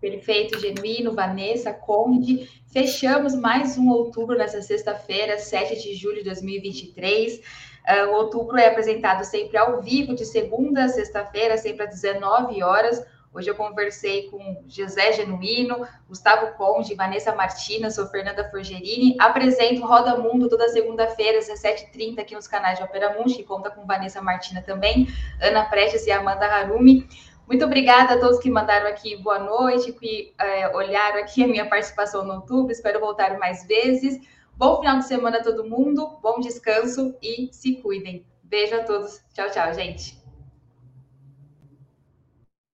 [0.00, 2.48] Perfeito, genuíno, Vanessa, Conde.
[2.72, 7.38] Fechamos mais um outubro nessa sexta-feira, 7 de julho de 2023.
[7.38, 7.42] Uh,
[7.86, 12.62] ah, o outubro é apresentado sempre ao vivo, de segunda a sexta-feira, sempre às 19
[12.62, 13.04] horas.
[13.32, 19.14] Hoje eu conversei com José Genuíno, Gustavo Conde, Vanessa Martina, sou Fernanda Forgerini.
[19.20, 23.70] Apresento Roda Mundo toda segunda-feira, às 17h30, aqui nos canais de Opera Mundi, que conta
[23.70, 25.06] com Vanessa Martina também,
[25.40, 27.08] Ana Prestes e Amanda Harumi.
[27.46, 31.68] Muito obrigada a todos que mandaram aqui boa noite, que é, olharam aqui a minha
[31.68, 32.72] participação no YouTube.
[32.72, 34.20] Espero voltar mais vezes.
[34.56, 38.26] Bom final de semana a todo mundo, bom descanso e se cuidem.
[38.42, 39.20] Beijo a todos.
[39.32, 40.19] Tchau, tchau, gente.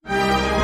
[0.07, 0.56] Thank you.